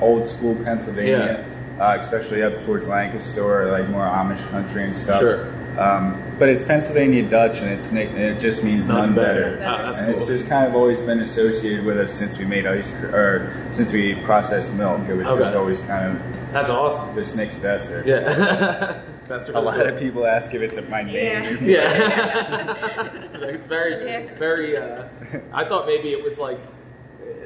old 0.00 0.24
school 0.26 0.54
Pennsylvania, 0.64 1.44
uh, 1.80 1.96
especially 1.98 2.42
up 2.42 2.60
towards 2.64 2.86
Lancaster, 2.86 3.42
or 3.42 3.70
like 3.72 3.88
more 3.88 4.04
Amish 4.04 4.48
country 4.50 4.84
and 4.84 4.94
stuff. 4.94 5.20
Sure. 5.20 5.46
Um, 5.80 6.22
but 6.38 6.48
it's 6.48 6.62
Pennsylvania 6.64 7.28
Dutch, 7.28 7.60
and 7.60 7.68
it's 7.68 7.90
Nick. 7.92 8.08
And 8.10 8.18
it 8.20 8.38
just 8.40 8.62
means 8.62 8.86
None 8.86 8.96
none, 8.98 9.14
better. 9.14 9.56
better. 9.58 9.82
That's 9.84 9.98
and 10.00 10.08
cool. 10.12 10.16
it's 10.16 10.26
just 10.26 10.46
kind 10.48 10.66
of 10.66 10.74
always 10.74 11.00
been 11.00 11.20
associated 11.20 11.84
with 11.84 11.98
us 11.98 12.12
since 12.12 12.38
we 12.38 12.44
made 12.46 12.66
ice, 12.66 12.92
cr- 12.92 13.06
or 13.14 13.52
since 13.72 13.92
we 13.92 14.14
processed 14.14 14.72
milk. 14.74 15.00
It 15.08 15.14
was 15.14 15.26
Okay. 15.26 15.42
just 15.42 15.56
always 15.56 15.80
kind 15.82 16.16
of 16.16 16.52
That's 16.52 16.70
awesome. 16.70 17.14
just 17.14 17.36
Nix 17.36 17.56
Besser. 17.56 18.02
Yeah. 18.06 19.00
That's 19.28 19.48
A 19.48 19.52
really 19.52 19.64
lot 19.64 19.76
cool. 19.76 19.86
of 19.88 19.98
people 19.98 20.26
ask 20.26 20.54
if 20.54 20.62
it's 20.62 20.88
my 20.88 21.02
name. 21.02 21.58
Yeah. 21.64 23.28
like 23.40 23.54
it's 23.54 23.66
very, 23.66 24.04
Yeah. 24.06 24.34
very. 24.38 24.76
Uh, 24.76 25.04
I 25.52 25.64
thought 25.68 25.86
maybe 25.86 26.12
it 26.12 26.22
was 26.22 26.38
like, 26.38 26.58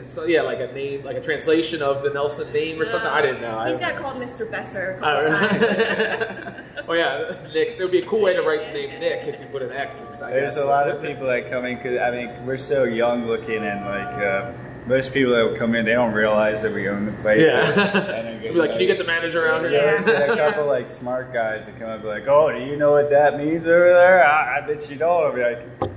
so 0.07 0.25
yeah, 0.25 0.43
like 0.43 0.61
a 0.61 0.73
name, 0.73 1.05
like 1.05 1.17
a 1.17 1.21
translation 1.23 1.83
of 1.83 2.03
the 2.03 2.11
Nelson 2.11 2.53
name 2.53 2.81
or 2.81 2.87
something. 2.87 3.09
I 3.11 3.23
didn't 3.23 3.41
know. 3.41 3.65
He's 3.65 3.79
I, 3.79 3.93
got 3.93 3.97
called 4.03 4.17
Mr. 4.23 4.51
Besser 4.51 4.99
a 5.01 5.07
I 5.07 5.23
couple 5.23 5.49
times. 5.59 6.67
oh 6.89 6.93
yeah, 6.93 7.37
Nick. 7.55 7.69
It 7.79 7.83
would 7.83 7.91
be 7.93 8.01
a 8.01 8.07
cool 8.07 8.21
way 8.23 8.35
to 8.35 8.43
write 8.43 8.67
the 8.67 8.73
name 8.73 9.01
Nick 9.01 9.27
if 9.27 9.41
you 9.41 9.47
put 9.47 9.63
an 9.63 9.73
X. 9.73 10.01
I 10.23 10.31
There's 10.31 10.55
guess. 10.55 10.63
a 10.63 10.67
lot 10.67 10.89
of 10.91 11.03
people 11.03 11.27
that 11.27 11.51
come 11.51 11.65
in 11.65 11.77
because 11.77 11.99
I 11.99 12.11
mean 12.11 12.45
we're 12.47 12.57
so 12.59 12.85
young 12.85 13.27
looking 13.27 13.63
and 13.65 13.85
like 13.85 14.23
uh, 14.25 14.53
most 14.91 15.13
people 15.15 15.33
that 15.33 15.45
will 15.45 15.57
come 15.57 15.75
in 15.77 15.85
they 15.85 15.93
don't 15.93 16.13
realize 16.13 16.63
that 16.63 16.75
we 16.75 16.89
own 16.89 17.07
the 17.07 17.13
place. 17.13 17.47
Yeah. 17.47 18.11
And 18.11 18.43
Be 18.43 18.51
like, 18.51 18.73
can 18.73 18.81
you 18.81 18.89
get 18.89 18.99
the 18.99 19.05
manager 19.05 19.47
around 19.47 19.63
here? 19.63 20.03
there's 20.03 20.05
a 20.05 20.37
couple 20.37 20.67
like 20.67 20.89
smart 20.89 21.33
guys 21.33 21.67
that 21.67 21.79
come 21.79 21.89
up 21.89 21.95
and 21.95 22.03
be 22.03 22.09
like, 22.09 22.27
"Oh, 22.27 22.51
do 22.51 22.59
you 22.59 22.77
know 22.77 22.91
what 22.91 23.09
that 23.11 23.39
means 23.39 23.67
over 23.67 23.93
there?" 23.95 24.27
I, 24.27 24.59
I 24.59 24.67
bet 24.67 24.91
you 24.91 24.97
don't. 24.97 25.25
I'll 25.25 25.33
be 25.33 25.43
like, 25.43 25.93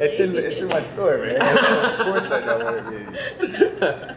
"It's 0.00 0.18
in 0.18 0.34
it's 0.34 0.60
in 0.60 0.68
my 0.68 0.80
store, 0.80 1.18
man. 1.18 1.36
of 2.00 2.06
course 2.06 2.30
I 2.30 2.40
know 2.40 2.64
what 2.64 2.74
it 2.74 3.80
means." 3.80 4.16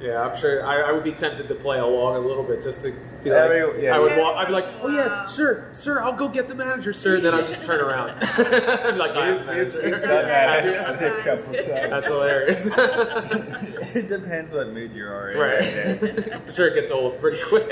Yeah, 0.00 0.20
I'm 0.20 0.36
sure. 0.38 0.66
I, 0.66 0.82
I 0.90 0.92
would 0.92 1.04
be 1.04 1.12
tempted 1.12 1.48
to 1.48 1.54
play 1.54 1.78
along 1.78 2.16
a 2.16 2.18
little 2.26 2.42
bit 2.42 2.62
just 2.62 2.82
to 2.82 2.90
be 3.22 3.30
Yeah, 3.30 3.44
like, 3.46 3.76
we- 3.76 3.84
yeah. 3.84 3.96
I 3.96 3.98
would 4.00 4.10
Every 4.12 4.22
walk. 4.22 4.36
I'd 4.36 4.46
be 4.48 4.52
like, 4.52 4.66
"Oh 4.82 4.88
yeah, 4.88 5.08
while. 5.20 5.26
sir, 5.28 5.70
sir, 5.72 6.02
I'll 6.02 6.12
go 6.12 6.28
get 6.28 6.46
the 6.48 6.54
manager, 6.54 6.92
sir." 6.92 7.20
Then 7.20 7.32
I'd 7.32 7.46
just 7.46 7.62
turn 7.64 7.80
around. 7.80 8.10
I'd 8.22 8.92
be 8.92 8.98
like, 8.98 9.10
"I 9.16 9.26
have 9.28 9.46
the 9.46 9.52
We've- 9.52 9.64
we've 9.64 9.82
manager." 9.82 9.90
done 9.90 10.00
that 10.26 10.64
Yeah. 10.64 10.90
actually 10.90 11.06
a 11.06 11.22
couple 11.22 11.54
times. 11.54 11.66
That's 11.90 12.06
hilarious. 12.06 12.66
it 13.94 14.08
depends 14.08 14.52
what 14.52 14.68
mood 14.72 14.92
you 14.94 15.06
are 15.06 15.30
in. 15.30 15.38
right. 15.38 16.32
I'm 16.34 16.52
sure 16.52 16.68
it 16.68 16.74
gets 16.74 16.90
old 16.90 17.20
pretty 17.20 17.42
quick. 17.48 17.70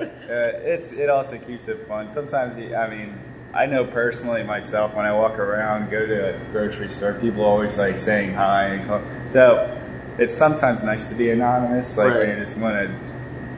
Uh, 0.00 0.58
it's 0.68 0.92
it 0.92 1.08
also 1.08 1.38
keeps 1.38 1.68
it 1.68 1.86
fun. 1.88 2.10
Sometimes 2.10 2.58
you, 2.58 2.74
I 2.74 2.88
mean, 2.90 3.18
I 3.54 3.66
know 3.66 3.84
personally 3.84 4.42
myself 4.42 4.94
when 4.94 5.06
I 5.06 5.12
walk 5.12 5.38
around, 5.38 5.90
go 5.90 6.06
to 6.06 6.34
a 6.34 6.38
grocery 6.52 6.88
store, 6.88 7.14
people 7.14 7.44
always 7.44 7.78
like 7.78 7.98
saying 7.98 8.34
hi 8.34 8.64
and 8.74 8.88
call. 8.88 9.02
So 9.28 9.78
it's 10.18 10.36
sometimes 10.36 10.82
nice 10.82 11.08
to 11.08 11.14
be 11.14 11.30
anonymous, 11.30 11.96
like 11.96 12.08
Right. 12.08 12.18
when 12.20 12.28
you 12.30 12.36
just 12.44 12.56
want 12.58 12.74
to. 12.76 13.12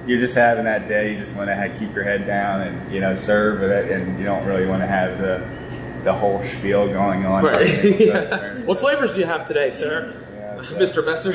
You're 0.07 0.21
just 0.21 0.35
having 0.35 0.65
that 0.65 0.87
day. 0.87 1.13
You 1.13 1.19
just 1.19 1.35
want 1.35 1.49
to 1.49 1.75
keep 1.79 1.95
your 1.95 2.05
head 2.05 2.27
down 2.27 2.61
and 2.61 2.93
you 2.93 3.01
know 3.01 3.15
serve 3.15 3.63
it, 3.63 3.91
and 3.91 4.19
you 4.19 4.25
don't 4.25 4.45
really 4.47 4.67
want 4.67 4.83
to 4.83 4.87
have 4.87 5.19
the 5.19 5.43
the 6.05 6.13
whole 6.13 6.43
spiel 6.43 6.87
going 6.89 7.25
on. 7.25 7.43
Right. 7.45 7.83
Yeah. 8.01 8.59
What 8.65 8.81
flavors 8.81 9.15
do 9.15 9.21
you 9.21 9.27
have 9.27 9.47
today, 9.47 9.71
sir? 9.71 10.15
Yeah, 10.37 10.61
so- 10.63 10.77
Mr. 10.77 11.05
Messer. 11.05 11.35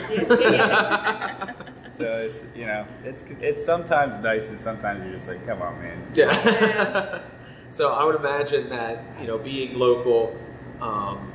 So 1.97 2.05
it's 2.05 2.45
you 2.55 2.65
know 2.65 2.85
it's 3.03 3.25
it's 3.41 3.65
sometimes 3.65 4.23
nice 4.23 4.47
and 4.47 4.57
sometimes 4.57 5.03
you're 5.03 5.11
just 5.13 5.27
like, 5.27 5.45
come 5.45 5.61
on, 5.61 5.81
man. 5.81 6.01
Yeah. 6.13 7.19
so 7.71 7.91
I 7.91 8.05
would 8.05 8.15
imagine 8.15 8.69
that 8.69 9.03
you 9.19 9.27
know, 9.27 9.37
being 9.37 9.77
local, 9.77 10.33
um, 10.79 11.29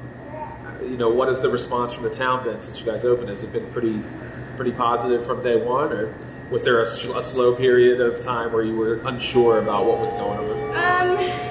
you 0.88 0.97
know, 0.97 1.09
what 1.11 1.29
has 1.29 1.40
the 1.40 1.49
response 1.51 1.92
from 1.92 2.05
the 2.05 2.11
town 2.11 2.44
been 2.44 2.61
since 2.61 2.79
you 2.81 2.87
guys 2.87 3.05
opened? 3.05 3.29
Has 3.29 3.42
it 3.42 3.53
been 3.53 3.66
pretty, 3.73 4.03
pretty 4.57 4.73
positive 4.73 5.25
from 5.27 5.42
day 5.42 5.57
one, 5.57 5.92
or 5.92 6.14
was 6.51 6.62
there 6.64 6.81
a 6.81 6.87
slow 6.87 7.55
period 7.55 8.01
of 8.01 8.20
time 8.20 8.53
where 8.53 8.62
you 8.62 8.77
were 8.77 8.94
unsure 9.05 9.59
about 9.59 9.87
what 9.87 9.99
was 9.99 10.12
going 10.12 10.38
on? 10.38 11.18
Um, 11.18 11.51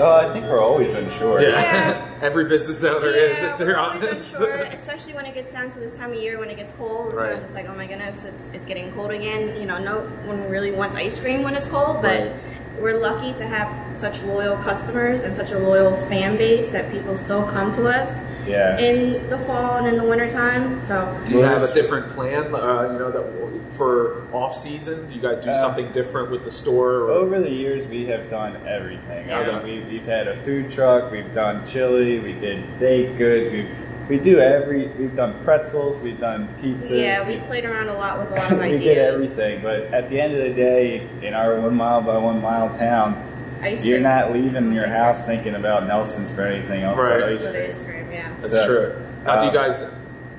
Oh, 0.00 0.14
I 0.14 0.32
think 0.32 0.44
we're 0.46 0.62
always 0.62 0.94
unsure. 0.94 1.42
Yeah. 1.42 2.18
Every 2.22 2.44
business 2.48 2.84
owner 2.84 3.08
is, 3.08 3.36
yeah, 3.42 3.50
if 3.52 3.58
they're 3.58 3.66
we're 3.68 3.76
honest. 3.78 4.32
unsure, 4.32 4.54
especially 4.72 5.12
when 5.12 5.26
it 5.26 5.34
gets 5.34 5.52
down 5.52 5.72
to 5.72 5.80
this 5.80 5.92
time 5.94 6.12
of 6.12 6.20
year 6.20 6.38
when 6.38 6.48
it 6.50 6.56
gets 6.56 6.70
cold. 6.74 7.06
We're 7.12 7.18
kind 7.18 7.30
Right. 7.30 7.32
of 7.32 7.40
just 7.40 7.52
like, 7.54 7.68
oh 7.68 7.74
my 7.74 7.88
goodness, 7.88 8.22
it's 8.22 8.48
it's 8.52 8.64
getting 8.64 8.92
cold 8.92 9.10
again. 9.10 9.60
You 9.60 9.66
know, 9.66 9.78
no 9.78 10.02
one 10.24 10.48
really 10.48 10.70
wants 10.70 10.94
ice 10.94 11.18
cream 11.18 11.42
when 11.42 11.56
it's 11.56 11.66
cold, 11.66 11.96
but 12.00 12.20
Right. 12.20 12.32
We're 12.80 12.98
lucky 12.98 13.32
to 13.34 13.46
have 13.46 13.98
such 13.98 14.22
loyal 14.22 14.56
customers 14.58 15.22
and 15.22 15.34
such 15.34 15.50
a 15.52 15.58
loyal 15.58 15.94
fan 16.06 16.36
base 16.36 16.70
that 16.70 16.90
people 16.92 17.16
still 17.16 17.44
come 17.46 17.72
to 17.74 17.88
us 17.88 18.22
Yeah. 18.46 18.78
in 18.78 19.28
the 19.28 19.38
fall 19.38 19.76
and 19.78 19.86
in 19.86 19.96
the 19.96 20.04
wintertime. 20.04 20.80
So 20.82 21.14
Do 21.26 21.34
you 21.34 21.40
have 21.42 21.62
a 21.62 21.72
different 21.74 22.08
plan, 22.10 22.54
uh, 22.54 22.88
you 22.92 22.98
know, 22.98 23.10
that 23.10 23.72
for 23.74 24.22
off 24.32 24.56
season? 24.56 25.06
Do 25.08 25.14
you 25.14 25.20
guys 25.20 25.44
do 25.44 25.50
Uh, 25.50 25.54
something 25.60 25.90
different 25.92 26.30
with 26.30 26.44
the 26.44 26.50
store? 26.50 26.92
Or? 26.94 27.10
Over 27.10 27.40
the 27.40 27.50
years, 27.50 27.86
we 27.86 28.06
have 28.06 28.28
done 28.28 28.56
everything. 28.66 29.30
I 29.32 29.44
mean, 29.44 29.54
Okay. 29.56 29.64
we, 29.64 29.92
we've 29.92 30.06
had 30.06 30.28
a 30.28 30.36
food 30.44 30.70
truck, 30.70 31.10
we've 31.10 31.32
done 31.34 31.64
chili, 31.64 32.18
we 32.20 32.32
did 32.32 32.78
baked 32.80 33.18
goods, 33.18 33.50
we 33.52 33.66
we 34.08 34.18
do 34.18 34.38
every. 34.40 34.88
We've 34.88 35.14
done 35.14 35.42
pretzels, 35.44 35.98
we've 36.00 36.18
done 36.20 36.48
pizzas. 36.62 36.90
yeah, 36.90 37.26
we 37.26 37.36
played 37.46 37.64
around 37.64 37.88
a 37.88 37.94
lot 37.94 38.18
with 38.18 38.30
a 38.32 38.34
lot 38.34 38.52
of 38.52 38.60
ideas. 38.60 38.80
we 38.80 38.84
did 38.86 38.98
everything. 38.98 39.62
But 39.62 39.82
at 39.94 40.08
the 40.08 40.20
end 40.20 40.34
of 40.34 40.42
the 40.42 40.54
day, 40.54 41.08
in 41.22 41.34
our 41.34 41.60
one 41.60 41.74
mile 41.76 42.00
by 42.00 42.16
one 42.18 42.40
mile 42.40 42.70
town, 42.70 43.22
ice 43.60 43.84
you're 43.84 43.96
cream. 43.96 44.02
not 44.04 44.32
leaving 44.32 44.72
your 44.72 44.86
house 44.88 45.26
thinking 45.26 45.54
about 45.54 45.86
Nelson's 45.86 46.30
for 46.30 46.42
anything 46.42 46.82
else 46.84 46.98
Right. 46.98 47.20
but 47.20 47.28
ice 47.32 47.42
cream. 47.46 47.56
ice 47.66 47.82
cream, 47.84 48.10
yeah. 48.12 48.32
That's 48.40 48.50
So, 48.52 48.66
true. 48.66 49.04
Now, 49.24 49.38
do 49.40 49.44
you 49.46 49.50
um, 49.50 49.54
guys 49.56 49.84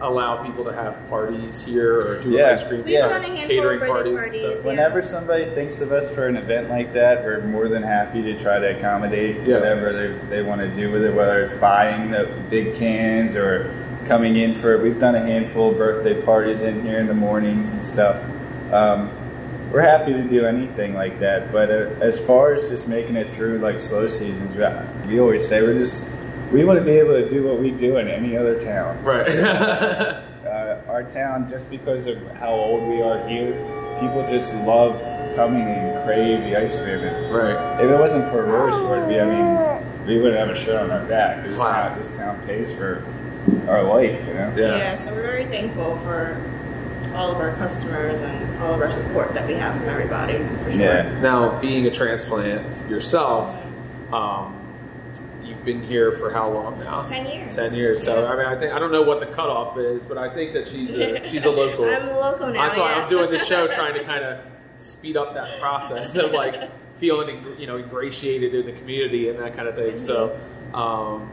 allow 0.01 0.43
people 0.43 0.63
to 0.63 0.71
have 0.73 0.95
parties 1.09 1.61
here 1.63 1.97
or 1.97 2.19
do 2.21 2.29
Yeah. 2.31 2.51
ice 2.51 2.63
cream? 2.63 2.83
We've 2.83 2.93
Yeah. 2.93 3.07
done 3.07 3.21
a 3.23 3.27
handful 3.27 3.47
catering 3.47 3.81
of 3.81 3.87
parties, 3.87 4.15
parties. 4.17 4.41
and 4.43 4.51
stuff? 4.53 4.63
yeah. 4.63 4.69
Whenever 4.69 5.01
somebody 5.01 5.45
thinks 5.55 5.81
of 5.81 5.91
us 5.91 6.09
for 6.11 6.25
an 6.27 6.37
event 6.37 6.69
like 6.69 6.93
that, 6.93 7.23
we're 7.23 7.41
more 7.41 7.67
than 7.67 7.83
happy 7.83 8.21
to 8.23 8.37
try 8.39 8.59
to 8.59 8.77
accommodate 8.77 9.37
Yeah. 9.45 9.55
whatever 9.55 9.91
they, 9.91 10.37
they 10.37 10.41
want 10.41 10.61
to 10.61 10.67
do 10.67 10.91
with 10.91 11.03
it, 11.03 11.13
whether 11.13 11.41
it's 11.41 11.53
buying 11.53 12.11
the 12.11 12.27
big 12.49 12.75
cans 12.75 13.35
or 13.35 13.69
coming 14.07 14.37
in 14.37 14.55
for 14.55 14.77
We've 14.77 14.99
done 14.99 15.15
a 15.15 15.19
handful 15.19 15.71
of 15.71 15.77
birthday 15.77 16.19
parties 16.21 16.61
in 16.63 16.81
here 16.81 16.99
in 16.99 17.07
the 17.07 17.13
mornings 17.13 17.73
and 17.73 17.83
stuff. 17.83 18.17
Um, 18.71 19.09
we're 19.71 19.81
happy 19.81 20.13
to 20.13 20.23
do 20.23 20.45
anything 20.45 20.95
like 20.95 21.19
that, 21.19 21.51
but 21.51 21.69
uh, 21.69 21.85
as 22.01 22.17
far 22.19 22.53
as 22.53 22.69
just 22.69 22.87
making 22.87 23.17
it 23.17 23.29
through 23.29 23.59
like 23.59 23.79
slow 23.79 24.07
seasons, 24.07 24.55
we- 24.55 25.13
we 25.13 25.19
always 25.19 25.47
say 25.47 25.61
we're 25.61 25.73
just 25.77 26.01
we 26.51 26.63
want 26.63 26.79
to 26.79 26.85
be 26.85 26.91
able 26.91 27.13
to 27.13 27.27
do 27.27 27.43
what 27.43 27.59
we 27.59 27.71
do 27.71 27.97
in 27.97 28.07
any 28.07 28.35
other 28.37 28.59
town 28.59 29.03
Right. 29.03 29.27
uh, 29.39 30.21
our 30.87 31.03
town, 31.03 31.49
just 31.49 31.69
because 31.69 32.07
of 32.07 32.19
how 32.37 32.51
old 32.51 32.89
we 32.89 33.01
are 33.01 33.27
here, 33.27 33.53
people 33.99 34.25
just 34.29 34.53
love 34.65 34.99
coming 35.35 35.61
and 35.61 36.03
crave 36.05 36.41
the 36.41 36.55
ice 36.55 36.75
cream. 36.75 36.99
And 36.99 37.33
right. 37.33 37.79
if 37.83 37.89
it 37.89 37.97
wasn't 37.97 38.29
for 38.29 38.43
Royersford, 38.43 39.07
we, 39.07 39.19
I 39.19 39.25
mean, 39.25 40.07
we 40.07 40.17
wouldn't 40.21 40.39
have 40.39 40.49
a 40.49 40.59
shirt 40.59 40.81
on 40.81 40.91
our 40.91 41.05
back. 41.05 41.45
This, 41.45 41.55
Wow. 41.57 41.89
town, 41.89 41.97
this 41.97 42.15
town 42.17 42.41
pays 42.47 42.71
for 42.73 43.03
our 43.67 43.83
life, 43.83 44.19
you 44.27 44.33
know? 44.33 44.53
Yeah. 44.57 44.77
Yeah. 44.77 44.97
so 44.97 45.13
we're 45.13 45.21
very 45.21 45.45
thankful 45.45 45.97
for 45.99 46.41
all 47.13 47.31
of 47.31 47.37
our 47.37 47.53
customers 47.55 48.19
and 48.19 48.61
all 48.63 48.73
of 48.73 48.81
our 48.81 48.91
support 48.91 49.33
that 49.33 49.47
we 49.47 49.53
have 49.55 49.75
from 49.77 49.89
everybody, 49.89 50.37
for 50.63 50.71
sure. 50.71 50.81
Yeah. 50.81 51.19
Now, 51.21 51.59
being 51.59 51.85
a 51.85 51.91
transplant 51.91 52.89
yourself, 52.89 53.61
um, 54.11 54.58
you've 55.59 55.65
been 55.65 55.83
here 55.87 56.11
for 56.13 56.31
how 56.31 56.51
long 56.51 56.79
now? 56.79 57.03
10 57.05 57.25
years. 57.25 57.55
Ten 57.55 57.73
years. 57.73 58.03
So 58.03 58.23
Yeah. 58.23 58.29
I 58.31 58.35
mean, 58.35 58.45
I 58.45 58.57
think 58.57 58.73
I 58.73 58.79
don't 58.79 58.91
know 58.91 59.01
what 59.03 59.19
the 59.19 59.25
cutoff 59.27 59.77
is, 59.77 60.05
but 60.05 60.17
I 60.17 60.33
think 60.33 60.53
that 60.53 60.67
she's 60.67 60.93
a 60.93 61.23
she's 61.29 61.45
a 61.45 61.51
local. 61.51 61.85
I'm 61.85 62.09
a 62.09 62.19
local 62.19 62.47
now. 62.47 62.65
That's 62.65 62.77
why 62.77 62.91
yeah. 62.95 63.01
I'm 63.03 63.09
doing 63.09 63.29
this 63.29 63.45
show, 63.45 63.67
trying 63.71 63.93
to 63.95 64.03
kind 64.03 64.23
of 64.23 64.39
speed 64.77 65.17
up 65.17 65.33
that 65.33 65.59
process 65.59 66.15
of 66.15 66.31
like 66.31 66.55
feeling 66.97 67.45
you 67.57 67.67
know 67.67 67.77
ingratiated 67.77 68.53
in 68.55 68.65
the 68.65 68.73
community 68.73 69.29
and 69.29 69.39
that 69.39 69.55
kind 69.55 69.67
of 69.67 69.75
thing. 69.75 69.97
So, 69.97 70.39
um, 70.73 71.29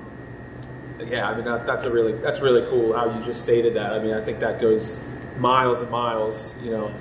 yeah, 1.07 1.29
I 1.29 1.35
mean 1.37 1.45
that, 1.45 1.67
that's 1.67 1.85
a 1.85 1.91
really 1.91 2.13
that's 2.15 2.41
really 2.41 2.69
cool 2.69 2.93
how 2.97 3.17
you 3.17 3.25
just 3.25 3.43
stated 3.43 3.75
that. 3.75 3.93
I 3.93 3.99
mean, 4.01 4.15
I 4.15 4.25
think 4.25 4.41
that 4.41 4.61
goes 4.61 5.05
miles 5.39 5.81
and 5.83 5.91
miles. 5.91 6.55
You 6.65 6.71
know, 6.73 6.95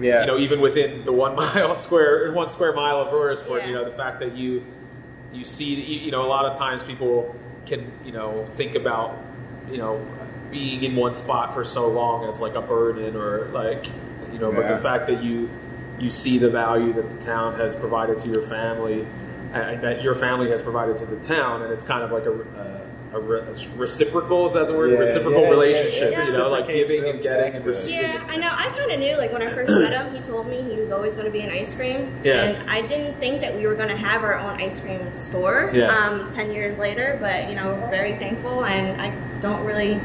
Yeah. 0.00 0.20
you 0.20 0.26
know, 0.26 0.38
even 0.38 0.60
within 0.60 1.04
the 1.04 1.12
one 1.12 1.34
mile 1.42 1.74
square 1.74 2.30
one 2.32 2.48
square 2.50 2.72
mile 2.74 3.00
of 3.00 3.08
Royersford, 3.08 3.60
Yeah. 3.62 3.66
you 3.68 3.72
know, 3.74 3.84
the 3.84 3.96
fact 3.96 4.20
that 4.20 4.36
you 4.36 4.64
you 5.32 5.44
see, 5.44 5.74
you 5.74 6.10
know, 6.10 6.24
a 6.24 6.28
lot 6.28 6.44
of 6.46 6.58
times 6.58 6.82
people 6.82 7.34
can 7.66 7.92
you 8.04 8.12
know 8.12 8.44
think 8.54 8.74
about 8.74 9.16
you 9.70 9.78
know 9.78 10.04
being 10.50 10.82
in 10.82 10.96
one 10.96 11.14
spot 11.14 11.54
for 11.54 11.64
so 11.64 11.88
long 11.88 12.28
as 12.28 12.40
like 12.40 12.54
a 12.54 12.60
burden 12.60 13.16
or 13.16 13.46
like 13.52 13.86
you 14.32 14.38
know, 14.38 14.52
but 14.52 14.68
the 14.68 14.76
fact 14.76 15.06
that 15.06 15.22
you 15.22 15.50
you 15.98 16.10
see 16.10 16.38
the 16.38 16.50
value 16.50 16.92
that 16.92 17.10
the 17.10 17.24
town 17.24 17.58
has 17.58 17.76
provided 17.76 18.18
to 18.18 18.28
your 18.28 18.42
family 18.42 19.06
and 19.52 19.82
that 19.82 20.02
your 20.02 20.14
family 20.14 20.50
has 20.50 20.62
provided 20.62 20.96
to 20.98 21.06
the 21.06 21.16
town, 21.16 21.62
and 21.62 21.72
it's 21.72 21.84
kind 21.84 22.02
of 22.02 22.10
like 22.10 22.24
a, 22.24 22.32
a, 22.32 22.81
a 23.14 23.20
re- 23.20 23.42
reciprocal 23.76 24.46
is 24.46 24.54
that 24.54 24.66
the 24.68 24.72
word 24.72 24.90
Yeah, 24.92 24.98
reciprocal 24.98 25.42
yeah, 25.42 25.48
relationship, 25.50 26.12
yeah, 26.12 26.22
it 26.22 26.26
you 26.28 26.32
know, 26.38 26.48
like 26.48 26.66
giving 26.68 27.06
and 27.08 27.22
getting 27.22 27.54
and 27.54 27.64
receiving. 27.64 27.96
Yeah, 27.96 28.24
I 28.28 28.36
know. 28.36 28.48
I 28.50 28.70
kind 28.76 28.90
of 28.90 28.98
knew, 29.00 29.16
like, 29.18 29.32
when 29.32 29.42
I 29.42 29.50
first 29.52 29.70
met 29.70 29.92
him, 29.92 30.14
he 30.14 30.20
told 30.20 30.46
me 30.48 30.62
he 30.62 30.80
was 30.80 30.90
always 30.90 31.12
going 31.14 31.26
to 31.26 31.30
be 31.30 31.40
in 31.40 31.50
ice 31.50 31.74
cream. 31.74 32.10
Yeah. 32.24 32.42
And 32.44 32.70
I 32.70 32.80
didn't 32.86 33.18
think 33.20 33.42
that 33.42 33.54
we 33.54 33.66
were 33.66 33.74
going 33.74 33.90
to 33.90 33.96
have 33.96 34.22
our 34.24 34.34
own 34.38 34.60
ice 34.60 34.80
cream 34.80 35.14
store 35.14 35.70
Yeah. 35.74 35.88
um, 35.94 36.30
10 36.30 36.52
years 36.52 36.78
later, 36.78 37.18
but, 37.20 37.48
you 37.50 37.54
know, 37.54 37.74
very 37.90 38.16
thankful, 38.18 38.64
and 38.64 39.00
I 39.00 39.10
don't 39.40 39.64
really 39.66 40.00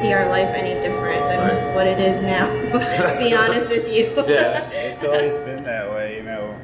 see 0.00 0.12
our 0.12 0.28
life 0.28 0.48
any 0.54 0.74
different 0.80 1.20
than 1.28 1.38
Right. 1.40 1.74
what 1.74 1.86
it 1.86 1.98
is 1.98 2.22
now, 2.22 2.46
to 2.72 3.16
be 3.18 3.34
honest 3.42 3.70
with 3.70 3.86
you. 3.88 4.14
Yeah. 4.28 4.70
It's 4.70 5.04
always 5.04 5.38
been 5.40 5.64
that 5.64 5.90
way, 5.92 6.16
you 6.16 6.22
know. 6.22 6.54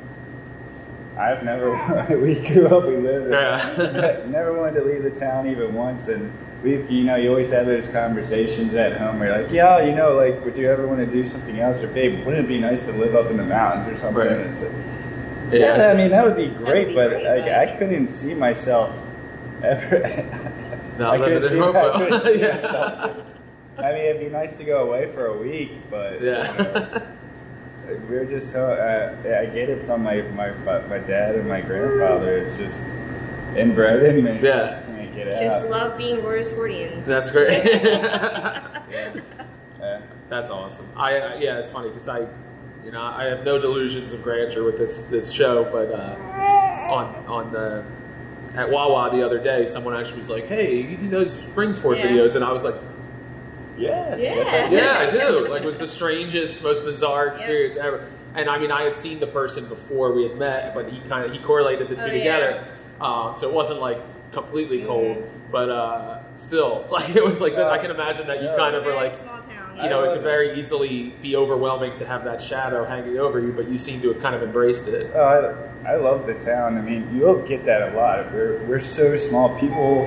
I've 1.16 1.42
never, 1.44 1.72
we 2.22 2.34
grew 2.36 2.66
up, 2.68 2.86
we 2.86 2.96
lived, 2.96 3.30
Yeah. 3.30 4.22
never 4.28 4.52
wanted 4.52 4.80
to 4.80 4.84
leave 4.84 5.02
the 5.02 5.10
town 5.10 5.46
even 5.46 5.74
once. 5.74 6.08
And 6.08 6.32
we've, 6.62 6.90
you 6.90 7.04
know, 7.04 7.16
you 7.16 7.28
always 7.28 7.50
have 7.50 7.66
those 7.66 7.88
conversations 7.88 8.74
at 8.74 8.96
home 8.96 9.18
where 9.20 9.28
you're 9.28 9.42
like, 9.42 9.52
yeah, 9.52 9.80
you 9.80 9.94
know, 9.94 10.14
like, 10.14 10.42
would 10.44 10.56
you 10.56 10.70
ever 10.70 10.86
want 10.86 11.00
to 11.00 11.06
do 11.06 11.24
something 11.24 11.58
else? 11.60 11.82
Or, 11.82 11.88
babe, 11.88 12.24
wouldn't 12.24 12.44
it 12.44 12.48
be 12.48 12.58
nice 12.58 12.82
to 12.82 12.92
live 12.92 13.14
up 13.14 13.30
in 13.30 13.36
the 13.36 13.44
mountains 13.44 13.86
or 13.88 13.96
something? 13.96 14.16
Right. 14.26 14.32
And 14.32 14.40
it's 14.50 14.60
like, 14.62 14.72
yeah. 15.52 15.88
I 15.92 15.94
mean, 15.94 16.10
that 16.12 16.24
would 16.24 16.36
be 16.36 16.48
great, 16.48 16.88
be 16.88 16.94
but 16.94 17.10
great, 17.10 17.24
like, 17.24 17.44
but- 17.44 17.52
I 17.52 17.76
couldn't 17.76 18.08
see 18.08 18.34
myself 18.34 18.94
ever. 19.62 20.28
No, 20.98 21.10
I 21.10 21.16
living 21.16 21.40
couldn't 21.40 21.50
see, 21.50 21.58
I 21.60 21.64
Hopewell. 21.64 21.98
couldn't 21.98 22.22
see 22.22 22.40
Yeah. 22.40 22.54
myself. 22.56 23.16
I 23.78 23.92
mean, 23.92 24.00
it'd 24.02 24.20
be 24.20 24.28
nice 24.28 24.58
to 24.58 24.64
go 24.64 24.82
away 24.86 25.10
for 25.14 25.24
a 25.26 25.36
week, 25.38 25.72
but 25.90 26.20
you 26.20 26.32
know, 26.32 27.02
Yeah. 27.92 27.98
we're 28.08 28.24
just 28.24 28.50
so. 28.52 28.70
Uh, 28.72 29.16
I 29.42 29.46
get 29.46 29.68
it 29.68 29.84
from 29.86 30.02
my 30.02 30.22
my 30.22 30.50
my 30.88 30.98
dad 30.98 31.34
and 31.36 31.48
my 31.48 31.60
grandfather. 31.60 32.36
It's 32.38 32.56
just 32.56 32.80
inbred 33.56 34.02
in 34.04 34.24
me. 34.24 34.38
Yeah. 34.42 34.62
I 34.62 34.68
just 34.70 34.86
can't 34.86 35.14
get 35.14 35.26
Just 35.40 35.64
out. 35.64 35.70
love 35.70 35.98
being 35.98 36.16
Royersfordians. 36.18 37.04
That's 37.04 37.30
great. 37.30 37.64
Yeah. 37.64 38.82
Yeah. 39.80 40.00
That's 40.28 40.48
awesome. 40.48 40.88
I, 40.96 41.16
I 41.16 41.34
yeah, 41.38 41.58
it's 41.58 41.68
funny 41.68 41.88
because 41.88 42.06
I, 42.08 42.20
you 42.84 42.92
know, 42.92 43.02
I 43.02 43.24
have 43.24 43.44
no 43.44 43.58
delusions 43.58 44.12
of 44.12 44.22
grandeur 44.22 44.62
with 44.64 44.78
this 44.78 45.02
this 45.02 45.32
show, 45.32 45.64
but 45.64 45.90
uh, 45.90 46.16
on 46.92 47.06
on 47.26 47.52
the 47.52 47.84
at 48.54 48.70
Wawa 48.70 49.10
the 49.10 49.24
other 49.24 49.38
day, 49.40 49.66
someone 49.66 49.96
actually 49.96 50.18
was 50.18 50.28
like, 50.30 50.46
"Hey, 50.46 50.80
you 50.82 50.96
do 50.96 51.08
those 51.08 51.34
Springford 51.34 51.98
Yeah. 51.98 52.06
videos?" 52.06 52.36
And 52.36 52.44
I 52.44 52.52
was 52.52 52.62
like, 52.62 52.76
Yeah. 53.82 54.16
Yeah. 54.16 54.34
Yes, 54.34 54.48
I 54.48 54.70
do. 54.70 54.76
"Yeah, 54.76 54.98
I 54.98 55.10
do." 55.10 55.48
Like, 55.48 55.62
it 55.62 55.66
was 55.66 55.76
the 55.78 55.88
strangest, 55.88 56.62
most 56.62 56.84
bizarre 56.84 57.26
experience 57.28 57.76
ever. 57.76 58.06
And 58.34 58.48
I 58.48 58.58
mean, 58.58 58.70
I 58.70 58.82
had 58.82 58.96
seen 58.96 59.20
the 59.20 59.26
person 59.26 59.66
before 59.66 60.12
we 60.12 60.22
had 60.22 60.38
met, 60.38 60.74
but 60.74 60.88
he 60.90 61.00
kind 61.00 61.24
of 61.26 61.32
he 61.32 61.38
correlated 61.38 61.88
the 61.88 61.96
two 61.96 62.02
Oh, 62.02 62.06
yeah. 62.06 62.12
together, 62.18 62.64
um, 63.00 63.34
so 63.34 63.48
it 63.48 63.52
wasn't 63.54 63.80
like 63.80 63.98
completely 64.32 64.82
cold, 64.84 65.28
but 65.50 65.68
uh, 65.68 66.20
still, 66.36 66.86
like 66.90 67.14
it 67.14 67.22
was 67.22 67.40
like 67.42 67.54
I 67.56 67.76
can 67.78 67.90
imagine 67.90 68.26
that 68.28 68.42
you 68.42 68.48
kind 68.56 68.74
of 68.74 68.84
were 68.84 68.94
like 68.94 69.12
small 69.18 69.38
town. 69.38 69.41
You 69.82 69.88
know, 69.88 70.04
it 70.04 70.08
could 70.08 70.18
oh. 70.18 70.22
very 70.22 70.58
easily 70.58 71.12
be 71.22 71.36
overwhelming 71.36 71.94
to 71.96 72.06
have 72.06 72.24
that 72.24 72.40
shadow 72.40 72.84
hanging 72.84 73.18
over 73.18 73.40
you, 73.40 73.52
but 73.52 73.68
you 73.68 73.78
seem 73.78 74.00
to 74.02 74.12
have 74.12 74.22
kind 74.22 74.34
of 74.34 74.42
embraced 74.42 74.88
it. 74.88 75.10
Oh, 75.14 75.68
I, 75.84 75.92
I 75.92 75.96
love 75.96 76.26
the 76.26 76.34
town. 76.34 76.78
I 76.78 76.80
mean, 76.80 77.14
you'll 77.14 77.42
get 77.42 77.64
that 77.64 77.92
a 77.92 77.96
lot. 77.96 78.32
We're, 78.32 78.64
we're 78.66 78.80
so 78.80 79.16
small. 79.16 79.58
People 79.58 80.06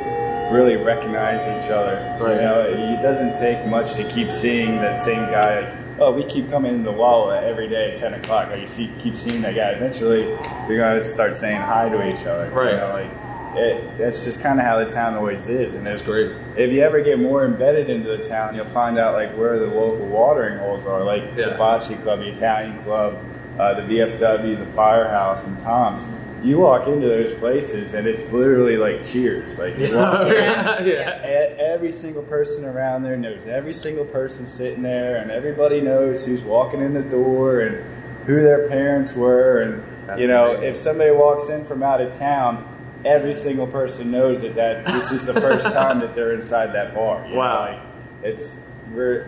really 0.51 0.75
recognize 0.75 1.41
each 1.41 1.69
other. 1.69 1.95
Right. 2.19 2.35
You 2.35 2.41
know, 2.41 2.61
it 2.61 3.01
doesn't 3.01 3.33
take 3.33 3.65
much 3.67 3.95
to 3.95 4.09
keep 4.09 4.31
seeing 4.31 4.77
that 4.77 4.99
same 4.99 5.23
guy. 5.31 5.61
Like, 5.61 5.99
oh, 5.99 6.11
we 6.11 6.23
keep 6.25 6.49
coming 6.49 6.75
into 6.75 6.91
Wawa 6.91 7.41
every 7.41 7.67
day 7.67 7.93
at 7.93 7.99
10 7.99 8.15
o'clock. 8.15 8.49
Or 8.51 8.55
you 8.55 8.67
see, 8.67 8.91
keep 8.99 9.15
seeing 9.15 9.41
that 9.41 9.55
guy. 9.55 9.69
Eventually, 9.69 10.23
you're 10.67 10.77
going 10.77 10.97
to 10.97 11.03
start 11.03 11.35
saying 11.35 11.61
hi 11.61 11.89
to 11.89 12.09
each 12.09 12.25
other. 12.25 12.49
Right. 12.51 12.71
You 12.71 12.77
know, 12.77 12.93
like, 12.93 13.24
it, 13.57 13.97
that's 13.97 14.21
just 14.21 14.41
kind 14.41 14.59
of 14.59 14.65
how 14.65 14.77
the 14.77 14.85
town 14.89 15.15
always 15.15 15.47
is. 15.47 15.75
And 15.75 15.85
That's 15.85 15.99
if, 15.99 16.05
great. 16.05 16.31
if 16.57 16.71
you 16.71 16.81
ever 16.81 17.01
get 17.01 17.19
more 17.19 17.45
embedded 17.45 17.89
into 17.89 18.09
the 18.15 18.23
town, 18.23 18.55
you'll 18.55 18.65
find 18.67 18.97
out 18.97 19.13
like 19.13 19.35
where 19.37 19.59
the 19.59 19.67
local 19.67 20.05
watering 20.07 20.57
holes 20.59 20.85
are, 20.85 21.03
like 21.03 21.23
Yeah. 21.35 21.49
the 21.49 21.55
bocce 21.55 22.01
club, 22.03 22.19
the 22.19 22.29
Italian 22.29 22.77
club, 22.83 23.17
uh, 23.59 23.73
the 23.73 23.81
VFW, 23.83 24.57
the 24.59 24.65
firehouse, 24.73 25.45
and 25.45 25.57
Tom's. 25.59 26.05
You 26.43 26.59
walk 26.59 26.85
into 26.87 27.07
those 27.07 27.33
places 27.39 27.95
and 27.95 28.05
it's 28.05 28.31
literally 28.31 28.77
like 28.77 29.01
cheers. 29.03 29.57
Like 29.57 29.77
you 29.79 29.95
walk 29.95 30.27
yeah. 30.31 30.83
yeah. 30.83 31.53
every 31.57 31.91
single 31.91 32.21
person 32.21 32.65
around 32.65 33.01
there 33.03 33.17
knows 33.17 33.47
every 33.47 33.73
single 33.73 34.05
person 34.05 34.45
sitting 34.45 34.83
there, 34.83 35.15
and 35.17 35.31
everybody 35.31 35.81
knows 35.81 36.23
who's 36.25 36.41
walking 36.41 36.81
in 36.81 36.93
the 36.93 37.01
door 37.01 37.61
and 37.61 37.83
who 38.27 38.41
their 38.41 38.67
parents 38.67 39.13
were. 39.13 39.61
And 39.61 39.83
That's 40.05 40.19
you 40.21 40.27
know, 40.27 40.51
amazing. 40.51 40.69
if 40.69 40.77
somebody 40.77 41.11
walks 41.11 41.49
in 41.49 41.65
from 41.65 41.81
out 41.81 41.99
of 42.01 42.13
town, 42.13 42.67
every 43.05 43.33
single 43.33 43.67
person 43.67 44.11
knows 44.11 44.41
that, 44.41 44.55
that 44.55 44.85
this 44.85 45.11
is 45.11 45.25
the 45.25 45.33
first 45.33 45.65
time 45.71 45.99
that 45.99 46.15
they're 46.15 46.33
inside 46.33 46.73
that 46.73 46.93
bar. 46.95 47.23
you 47.25 47.33
know, 47.33 47.39
Wow. 47.39 47.59
like 47.71 47.81
it's 48.23 48.55
we're 48.93 49.21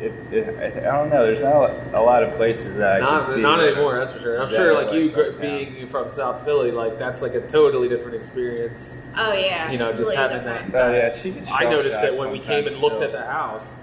it, 0.00 0.32
it, 0.32 0.78
I 0.84 0.96
don't 0.96 1.10
know. 1.10 1.24
There's 1.24 1.42
not 1.42 1.70
a 1.94 2.00
lot 2.00 2.22
of 2.24 2.34
places 2.36 2.76
that 2.78 2.96
I 2.96 2.98
Not, 3.00 3.24
can 3.24 3.34
see. 3.34 3.40
not 3.42 3.58
that- 3.58 3.68
anymore, 3.72 3.98
that's 3.98 4.10
for 4.12 4.18
sure. 4.20 4.42
I'm 4.42 4.48
sure, 4.48 4.70
are 4.72 4.84
like 4.84 4.92
you, 4.94 5.10
that 5.10 5.14
gr- 5.14 5.30
town. 5.32 5.40
being 5.40 5.86
from 5.88 6.10
South 6.10 6.44
Philly, 6.44 6.70
like 6.72 6.98
that's 6.98 7.22
like 7.22 7.34
a 7.34 7.40
totally 7.46 7.88
different 7.88 8.16
experience. 8.16 8.96
Oh 9.16 9.32
yeah. 9.32 9.70
You 9.70 9.78
know, 9.78 9.92
just 9.92 10.10
Completely 10.12 10.16
having 10.16 10.38
different. 10.38 10.72
that. 10.72 10.84
Oh, 10.90 10.92
yeah, 10.96 11.14
she 11.14 11.30
gets 11.30 11.48
I 11.52 11.64
noticed 11.64 12.00
that 12.00 12.16
when 12.16 12.30
we 12.32 12.38
came 12.40 12.66
and 12.66 12.74
looked 12.78 12.96
still. 12.96 13.02
at 13.04 13.12
the 13.12 13.24
house, 13.24 13.74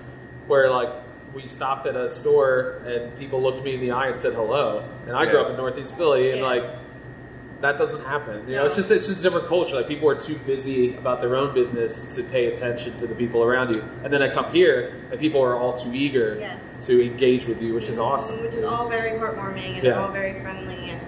where 0.48 0.70
like 0.72 0.90
we 1.34 1.48
stopped 1.48 1.86
at 1.86 1.96
a 1.96 2.10
store 2.10 2.82
and 2.86 3.16
people 3.20 3.42
looked 3.42 3.64
me 3.64 3.76
in 3.76 3.80
the 3.82 3.92
eye 3.92 4.08
and 4.08 4.20
said 4.20 4.34
hello, 4.34 4.84
and 5.08 5.16
I 5.16 5.26
grew 5.26 5.40
up 5.42 5.50
in 5.52 5.56
Northeast 5.58 5.96
Philly, 5.96 6.32
and 6.32 6.40
Yeah. 6.42 6.46
like 6.48 6.64
that 7.62 7.78
doesn't 7.78 8.04
happen. 8.06 8.48
You 8.48 8.56
know, 8.56 8.66
it's 8.66 8.76
just 8.76 8.90
it's 8.92 9.08
just 9.08 9.20
a 9.20 9.24
different 9.24 9.48
culture. 9.48 9.76
Like 9.76 9.88
people 9.88 10.08
are 10.10 10.16
too 10.20 10.36
busy 10.46 10.96
about 10.96 11.20
their 11.22 11.36
own 11.36 11.54
business 11.54 12.06
to 12.16 12.24
pay 12.24 12.46
attention 12.48 12.96
to 12.98 13.08
the 13.08 13.16
people 13.16 13.44
around 13.44 13.74
you, 13.74 13.82
and 14.04 14.14
then 14.14 14.22
I 14.22 14.34
come 14.34 14.52
here 14.52 14.94
and 15.12 15.20
people 15.20 15.42
are 15.44 15.56
all 15.58 15.74
too 15.74 15.92
eager 15.94 16.38
Yes. 16.40 16.62
to 16.88 17.06
engage 17.06 17.46
with 17.46 17.62
you, 17.62 17.74
which 17.74 17.90
is 17.90 18.00
awesome. 18.00 18.42
Which 18.42 18.54
is 18.54 18.64
all 18.64 18.88
very 18.88 19.12
heartwarming 19.20 19.76
and 19.76 19.84
Yeah. 19.84 20.02
all 20.02 20.12
very 20.12 20.40
friendly 20.42 20.92
and 20.92 21.02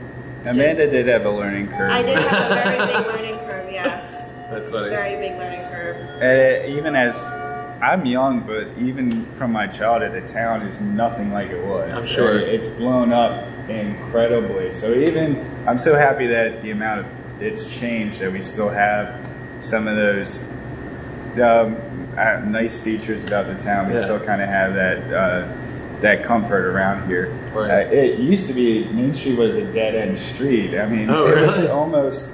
Amanda 0.48 0.90
did 0.90 1.08
have 1.08 1.26
a 1.26 1.30
learning 1.32 1.68
curve. 1.70 1.92
I 1.92 2.02
did 2.02 2.18
have 2.18 2.52
a 2.52 2.56
very 2.56 2.78
big 2.88 3.06
learning 3.14 3.38
curve. 3.48 3.72
Yes, 3.72 4.12
That's 4.52 4.72
funny. 4.72 4.90
very 4.90 5.16
big 5.18 5.38
learning 5.38 5.62
curve. 5.72 5.98
Uh, 6.22 6.68
even 6.78 6.96
as 6.96 7.16
I'm 7.82 8.06
young, 8.06 8.42
but 8.42 8.68
even 8.80 9.26
from 9.38 9.52
my 9.52 9.68
childhood, 9.68 10.14
the 10.22 10.28
town 10.28 10.64
is 10.64 10.82
nothing 10.82 11.32
like 11.32 11.50
it 11.52 11.64
was. 11.64 11.94
I'm 11.94 12.06
sure. 12.06 12.40
It's 12.40 12.66
blown 12.68 13.14
up 13.14 13.46
incredibly. 13.76 14.72
So 14.72 14.94
even 14.94 15.44
I'm 15.68 15.80
so 15.80 15.96
happy 15.96 16.28
that 16.28 16.62
the 16.62 16.72
amount 16.72 17.02
of 17.02 17.42
it's 17.42 17.76
changed 17.80 18.20
that 18.20 18.32
we 18.32 18.42
still 18.42 18.70
have 18.70 19.20
some 19.62 19.88
of 19.88 19.96
those 19.96 20.40
um, 21.42 21.78
uh, 22.18 22.40
nice 22.46 22.80
features 22.80 23.24
about 23.24 23.48
the 23.48 23.56
town. 23.56 23.88
We 23.88 23.94
Yeah. 23.96 24.04
still 24.04 24.20
kind 24.20 24.42
of 24.42 24.48
have 24.50 24.74
that. 24.76 25.14
Uh, 25.14 25.48
that 26.02 26.24
comfort 26.24 26.66
around 26.66 27.08
here. 27.08 27.28
Right. 27.54 27.86
Uh, 27.86 27.92
it 27.92 28.18
used 28.18 28.48
to 28.48 28.54
be 28.54 28.86
Main 28.86 29.14
Street 29.14 29.38
was 29.38 29.56
a 29.56 29.62
dead 29.72 29.94
end 29.94 30.18
street. 30.18 30.74
I 30.76 30.88
mean, 30.88 31.12
Oh, 31.12 31.28
it 31.28 31.46
was 31.46 31.66
almost 31.70 32.34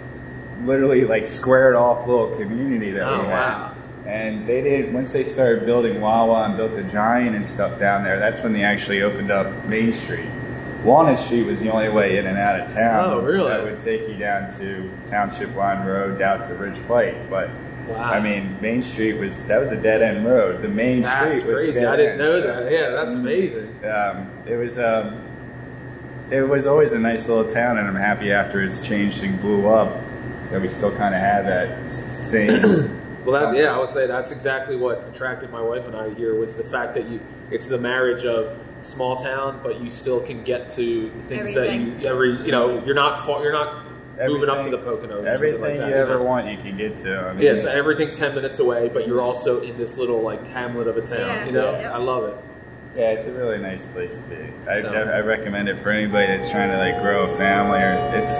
literally 0.63 1.03
like 1.03 1.25
squared 1.25 1.75
off 1.75 2.07
little 2.07 2.29
community 2.37 2.91
that 2.91 3.05
Oh, 3.05 3.19
we 3.19 3.25
had. 3.25 3.33
wow. 3.33 3.71
And 4.05 4.47
they 4.47 4.61
did 4.61 4.93
once 4.93 5.11
they 5.11 5.25
started 5.25 5.65
building 5.65 5.99
Wawa 5.99 6.45
and 6.45 6.55
built 6.55 6.75
the 6.75 6.83
Giant 6.83 7.35
and 7.35 7.45
stuff 7.45 7.77
down 7.77 8.05
there. 8.05 8.19
That's 8.19 8.39
when 8.39 8.53
they 8.53 8.63
actually 8.63 9.01
opened 9.01 9.31
up 9.31 9.65
Main 9.65 9.91
Street. 9.91 10.29
Walnut 10.83 11.19
Street 11.19 11.43
was 11.43 11.59
the 11.59 11.69
only 11.71 11.89
way 11.89 12.17
in 12.17 12.27
and 12.27 12.37
out 12.37 12.59
of 12.59 12.71
town. 12.71 13.03
Oh, 13.05 13.19
really? 13.21 13.49
That 13.49 13.63
would 13.63 13.79
take 13.79 14.07
you 14.07 14.15
down 14.15 14.51
to 14.59 14.89
Township 15.07 15.55
Line 15.55 15.85
Road, 15.85 16.17
down 16.19 16.47
to 16.47 16.53
Ridge 16.53 16.79
Pike. 16.87 17.29
But 17.29 17.49
Wow. 17.87 18.03
I 18.03 18.19
mean, 18.19 18.57
Main 18.59 18.81
Street 18.83 19.13
was 19.13 19.43
that 19.45 19.59
was 19.61 19.71
a 19.71 19.77
dead 19.77 20.01
end 20.01 20.25
road. 20.25 20.61
The 20.61 20.67
main 20.67 21.03
That's 21.03 21.37
street 21.37 21.45
was 21.49 21.61
crazy. 21.63 21.85
I 21.85 21.95
didn't 21.95 22.11
end, 22.11 22.19
know 22.19 22.41
so- 22.41 22.63
that. 22.65 22.69
Yeah, 22.71 22.89
that's 22.89 23.13
amazing. 23.13 23.73
um, 23.85 24.29
it 24.45 24.57
was 24.57 24.77
um, 24.77 25.21
it 26.29 26.41
was 26.41 26.67
always 26.67 26.91
a 26.91 26.99
nice 26.99 27.29
little 27.29 27.49
town, 27.49 27.77
and 27.77 27.87
I'm 27.87 27.95
happy 27.95 28.33
after 28.33 28.61
it's 28.61 28.81
changed 28.85 29.23
and 29.23 29.39
blew 29.39 29.67
up 29.69 29.97
that 30.51 30.61
we 30.61 30.67
still 30.67 30.91
kind 30.97 31.15
of 31.15 31.21
have 31.21 31.45
that 31.45 31.89
same. 31.89 32.93
Well, 33.27 33.51
that, 33.51 33.57
yeah, 33.61 33.75
I 33.75 33.77
would 33.79 33.89
say 33.89 34.07
that's 34.07 34.31
exactly 34.31 34.77
what 34.77 35.05
attracted 35.13 35.49
my 35.51 35.61
wife 35.61 35.85
and 35.85 35.93
I 35.97 36.13
here 36.13 36.33
was 36.35 36.53
the 36.53 36.63
fact 36.63 36.93
that 36.95 37.09
you 37.09 37.19
it's 37.51 37.67
the 37.67 37.77
marriage 37.77 38.23
of 38.23 38.57
small 38.81 39.15
town, 39.17 39.59
but 39.63 39.81
you 39.81 39.91
still 39.91 40.19
can 40.21 40.43
get 40.43 40.69
to 40.69 41.09
things 41.27 41.53
that 41.55 41.73
you 41.73 41.95
every 42.05 42.31
you 42.45 42.51
know 42.51 42.83
you're 42.85 42.95
not 42.95 43.25
far, 43.25 43.41
you're 43.43 43.51
not 43.51 43.83
moving 44.27 44.49
up 44.49 44.63
to 44.63 44.69
the 44.71 44.77
Everything- 44.77 45.09
Poconos. 45.09 45.23
or 45.23 45.27
Everything 45.27 45.59
something 45.59 45.61
like 45.61 45.79
that, 45.79 45.89
you 45.89 45.95
ever 45.95 46.15
know? 46.17 46.23
want, 46.23 46.47
you 46.47 46.57
can 46.57 46.75
get 46.77 46.97
to. 46.99 47.19
I 47.19 47.33
mean, 47.33 47.43
Yeah, 47.43 47.51
it's, 47.51 47.65
everything's 47.65 48.15
ten 48.17 48.33
minutes 48.33 48.57
away, 48.59 48.89
but 48.89 49.05
you're 49.07 49.21
also 49.21 49.61
in 49.61 49.77
this 49.77 49.97
little 49.97 50.21
like 50.21 50.47
hamlet 50.47 50.87
of 50.87 50.97
a 50.97 51.01
town. 51.01 51.19
Yeah, 51.19 51.45
you 51.45 51.51
know, 51.51 51.79
yeah. 51.79 51.93
I 51.93 51.97
love 51.97 52.23
it. 52.23 52.35
yeah, 52.95 53.11
it's 53.11 53.25
a 53.27 53.31
really 53.31 53.59
nice 53.59 53.83
place 53.85 54.17
to 54.17 54.23
be. 54.23 54.37
I, 54.67 54.81
So- 54.81 54.89
I 54.91 55.19
recommend 55.19 55.69
it 55.69 55.79
for 55.83 55.91
anybody 55.91 56.27
that's 56.27 56.49
trying 56.49 56.71
to 56.71 56.77
like 56.77 56.99
grow 57.01 57.25
a 57.31 57.37
family 57.37 57.79
or 57.79 57.93
it's 58.15 58.31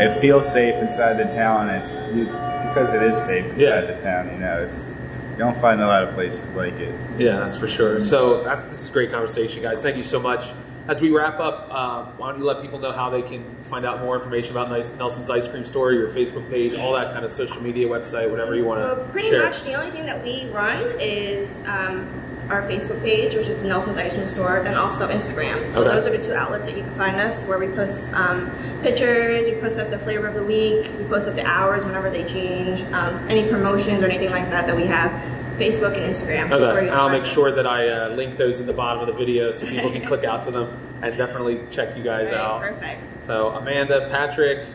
it 0.00 0.20
feels 0.20 0.50
safe 0.50 0.74
inside 0.76 1.14
the 1.18 1.24
town. 1.34 1.68
It's 1.70 1.90
because 1.90 2.92
it 2.94 3.02
is 3.02 3.16
safe 3.16 3.44
inside 3.44 3.58
Yeah. 3.60 3.80
the 3.82 4.00
town. 4.00 4.30
You 4.32 4.38
know, 4.38 4.62
it's 4.62 4.94
you 5.36 5.44
don't 5.44 5.60
find 5.60 5.82
a 5.82 5.86
lot 5.86 6.02
of 6.04 6.14
places 6.14 6.42
like 6.54 6.72
it. 6.74 6.94
Yeah, 7.18 7.36
that's 7.40 7.56
for 7.58 7.68
sure. 7.68 8.00
So 8.00 8.42
that's 8.42 8.64
this 8.64 8.82
is 8.84 8.88
a 8.88 8.92
great 8.92 9.10
conversation, 9.12 9.62
guys. 9.62 9.80
Thank 9.82 9.96
you 9.98 10.02
so 10.02 10.18
much. 10.18 10.46
As 10.88 11.00
we 11.00 11.10
wrap 11.10 11.40
up, 11.40 11.66
uh, 11.70 12.04
why 12.16 12.30
don't 12.30 12.38
you 12.38 12.46
let 12.46 12.62
people 12.62 12.78
know 12.78 12.92
how 12.92 13.10
they 13.10 13.20
can 13.20 13.44
find 13.64 13.84
out 13.84 14.00
more 14.02 14.14
information 14.16 14.52
about 14.56 14.70
Nelson's 14.96 15.28
Ice 15.28 15.48
Cream 15.48 15.64
Store, 15.64 15.92
your 15.92 16.08
Facebook 16.08 16.48
page, 16.48 16.74
all 16.76 16.92
that 16.94 17.12
kind 17.12 17.24
of 17.24 17.30
social 17.30 17.60
media 17.60 17.88
website, 17.88 18.30
whatever 18.30 18.54
you 18.54 18.64
want 18.64 18.80
to 18.80 18.86
Well, 18.94 19.08
pretty 19.10 19.28
share. 19.28 19.42
much 19.42 19.62
the 19.64 19.74
only 19.74 19.90
thing 19.90 20.06
that 20.06 20.22
we 20.22 20.48
run 20.50 20.84
is 21.00 21.50
um, 21.66 22.08
our 22.50 22.62
Facebook 22.62 23.02
page, 23.02 23.34
which 23.34 23.48
is 23.48 23.60
Nelson's 23.64 23.98
Ice 23.98 24.12
Cream 24.12 24.28
Store, 24.28 24.58
and 24.58 24.76
also 24.76 25.08
Instagram. 25.08 25.72
So 25.72 25.80
Okay. 25.82 25.90
those 25.96 26.06
are 26.06 26.16
the 26.16 26.24
two 26.24 26.34
outlets 26.34 26.66
that 26.66 26.76
you 26.76 26.82
can 26.82 26.94
find 26.94 27.16
us, 27.16 27.42
where 27.44 27.58
we 27.58 27.68
post 27.68 28.12
um, 28.12 28.50
pictures, 28.82 29.46
we 29.48 29.54
post 29.60 29.78
up 29.78 29.90
the 29.90 29.98
flavor 29.98 30.26
of 30.28 30.34
the 30.34 30.44
week, 30.44 30.90
we 30.98 31.04
post 31.04 31.26
up 31.28 31.34
the 31.34 31.44
hours 31.44 31.84
whenever 31.84 32.08
they 32.10 32.24
change, 32.24 32.82
um, 32.92 33.14
any 33.28 33.48
promotions 33.48 34.02
or 34.02 34.06
anything 34.06 34.30
like 34.30 34.48
that 34.50 34.66
that 34.66 34.76
we 34.76 34.84
have. 34.86 35.10
Facebook 35.56 35.96
and 35.96 36.14
Instagram. 36.14 36.52
Okay, 36.52 36.90
I'll 36.90 37.08
make 37.08 37.22
us. 37.22 37.32
sure 37.32 37.50
that 37.50 37.66
I 37.66 37.88
uh, 37.88 38.08
link 38.10 38.36
those 38.36 38.60
in 38.60 38.66
the 38.66 38.74
bottom 38.74 39.00
of 39.00 39.06
the 39.06 39.14
video 39.14 39.50
so 39.52 39.66
people 39.66 39.90
can 39.90 40.04
click 40.04 40.22
out 40.22 40.42
to 40.42 40.50
them 40.50 40.68
and 41.00 41.16
definitely 41.16 41.62
check 41.70 41.96
you 41.96 42.02
guys 42.04 42.26
Right, 42.26 42.34
out. 42.36 42.60
Perfect. 42.60 43.24
So 43.24 43.48
Amanda, 43.48 44.06
Patrick, 44.10 44.66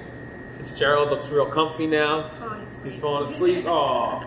Fitzgerald 0.58 1.12
looks 1.12 1.30
real 1.30 1.46
comfy 1.46 1.86
now. 1.86 2.30
Falling 2.32 2.62
asleep. 2.64 2.84
He's 2.84 2.98
falling 3.00 3.24
asleep. 3.26 3.66
Oh, 3.68 4.24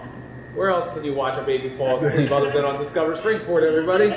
where 0.54 0.70
else 0.70 0.88
can 0.90 1.04
you 1.04 1.14
watch 1.14 1.38
a 1.38 1.42
baby 1.42 1.70
fall 1.76 2.02
asleep 2.02 2.30
other 2.30 2.50
than 2.52 2.64
on 2.64 2.78
Discover 2.78 3.16
Springford, 3.16 3.66
everybody? 3.66 4.14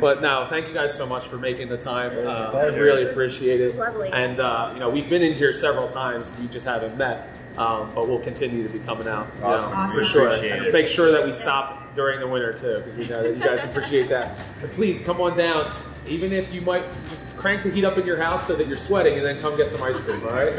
But 0.00 0.20
no, 0.22 0.46
thank 0.50 0.66
you 0.66 0.74
guys 0.74 0.92
so 0.94 1.06
much 1.06 1.28
for 1.28 1.36
making 1.38 1.68
the 1.68 1.78
time. 1.78 2.12
Uh, 2.26 2.50
I 2.52 2.64
really 2.66 3.08
appreciate 3.08 3.60
it. 3.60 3.76
Lovely. 3.76 4.10
And 4.12 4.40
uh, 4.40 4.70
you 4.74 4.80
know, 4.80 4.90
we've 4.90 5.08
been 5.08 5.22
in 5.22 5.34
here 5.34 5.52
several 5.52 5.86
times. 5.88 6.28
We 6.40 6.48
just 6.48 6.66
haven't 6.66 6.96
met, 6.98 7.28
um, 7.56 7.92
but 7.94 8.08
we'll 8.08 8.18
continue 8.18 8.66
to 8.66 8.72
be 8.72 8.80
coming 8.80 9.06
out. 9.06 9.32
you 9.36 9.40
know, 9.42 9.46
Awesome. 9.46 9.96
for 9.96 10.04
sure. 10.04 10.26
Appreciate 10.28 10.62
And. 10.64 10.72
Make 10.72 10.86
sure 10.88 11.12
that 11.12 11.24
we 11.24 11.32
stop 11.32 11.94
during 11.94 12.18
the 12.18 12.26
winter 12.26 12.52
too, 12.52 12.78
because 12.78 12.96
we 12.96 13.06
know 13.06 13.22
that 13.22 13.36
you 13.36 13.42
guys 13.42 13.62
appreciate 13.62 14.08
that. 14.08 14.36
And 14.62 14.70
please 14.72 14.98
come 14.98 15.20
on 15.20 15.38
down, 15.38 15.70
even 16.08 16.32
if 16.32 16.52
you 16.52 16.60
might 16.62 16.82
just 17.08 17.36
crank 17.36 17.62
the 17.62 17.70
heat 17.70 17.84
up 17.84 17.96
in 17.96 18.04
your 18.04 18.20
house 18.20 18.48
so 18.48 18.56
that 18.56 18.66
you're 18.66 18.76
sweating, 18.76 19.14
and 19.14 19.24
then 19.24 19.40
come 19.40 19.56
get 19.56 19.70
some 19.70 19.80
ice 19.82 20.00
cream. 20.00 20.20
All 20.26 20.32
right? 20.32 20.56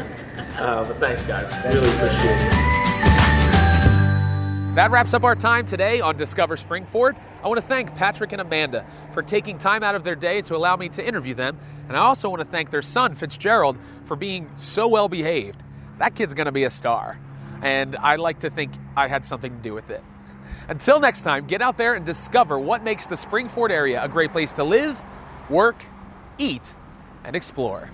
Uh, 0.58 0.82
but 0.84 0.96
thanks, 0.96 1.22
guys. 1.24 1.52
Really 1.74 1.90
appreciate 1.90 2.36
it. 2.40 2.75
That 4.76 4.90
wraps 4.90 5.14
up 5.14 5.24
our 5.24 5.34
time 5.34 5.66
today 5.66 6.02
on 6.02 6.18
Discover 6.18 6.58
Springford. 6.58 7.16
I 7.42 7.48
want 7.48 7.58
to 7.58 7.66
thank 7.66 7.94
Patrick 7.94 8.32
and 8.32 8.42
Amanda 8.42 8.84
for 9.14 9.22
taking 9.22 9.56
time 9.56 9.82
out 9.82 9.94
of 9.94 10.04
their 10.04 10.14
day 10.14 10.42
to 10.42 10.54
allow 10.54 10.76
me 10.76 10.90
to 10.90 11.02
interview 11.02 11.32
them. 11.32 11.58
And 11.88 11.96
I 11.96 12.00
also 12.00 12.28
want 12.28 12.42
to 12.42 12.46
thank 12.46 12.70
their 12.70 12.82
son, 12.82 13.16
Fitzgerald, 13.16 13.78
for 14.04 14.16
being 14.16 14.50
so 14.56 14.86
well 14.86 15.08
behaved. 15.08 15.62
That 15.98 16.14
kid's 16.14 16.34
going 16.34 16.44
to 16.44 16.52
be 16.52 16.64
a 16.64 16.70
star. 16.70 17.18
And 17.62 17.96
I 17.96 18.16
like 18.16 18.40
to 18.40 18.50
think 18.50 18.74
I 18.94 19.08
had 19.08 19.24
something 19.24 19.56
to 19.56 19.62
do 19.62 19.72
with 19.72 19.88
it. 19.88 20.04
Until 20.68 21.00
next 21.00 21.22
time, 21.22 21.46
get 21.46 21.62
out 21.62 21.78
there 21.78 21.94
and 21.94 22.04
discover 22.04 22.58
what 22.58 22.84
makes 22.84 23.06
the 23.06 23.14
Springford 23.14 23.70
area 23.70 24.04
a 24.04 24.08
great 24.08 24.30
place 24.30 24.52
to 24.52 24.64
live, 24.64 25.00
work, 25.48 25.82
eat, 26.36 26.74
and 27.24 27.34
explore. 27.34 27.88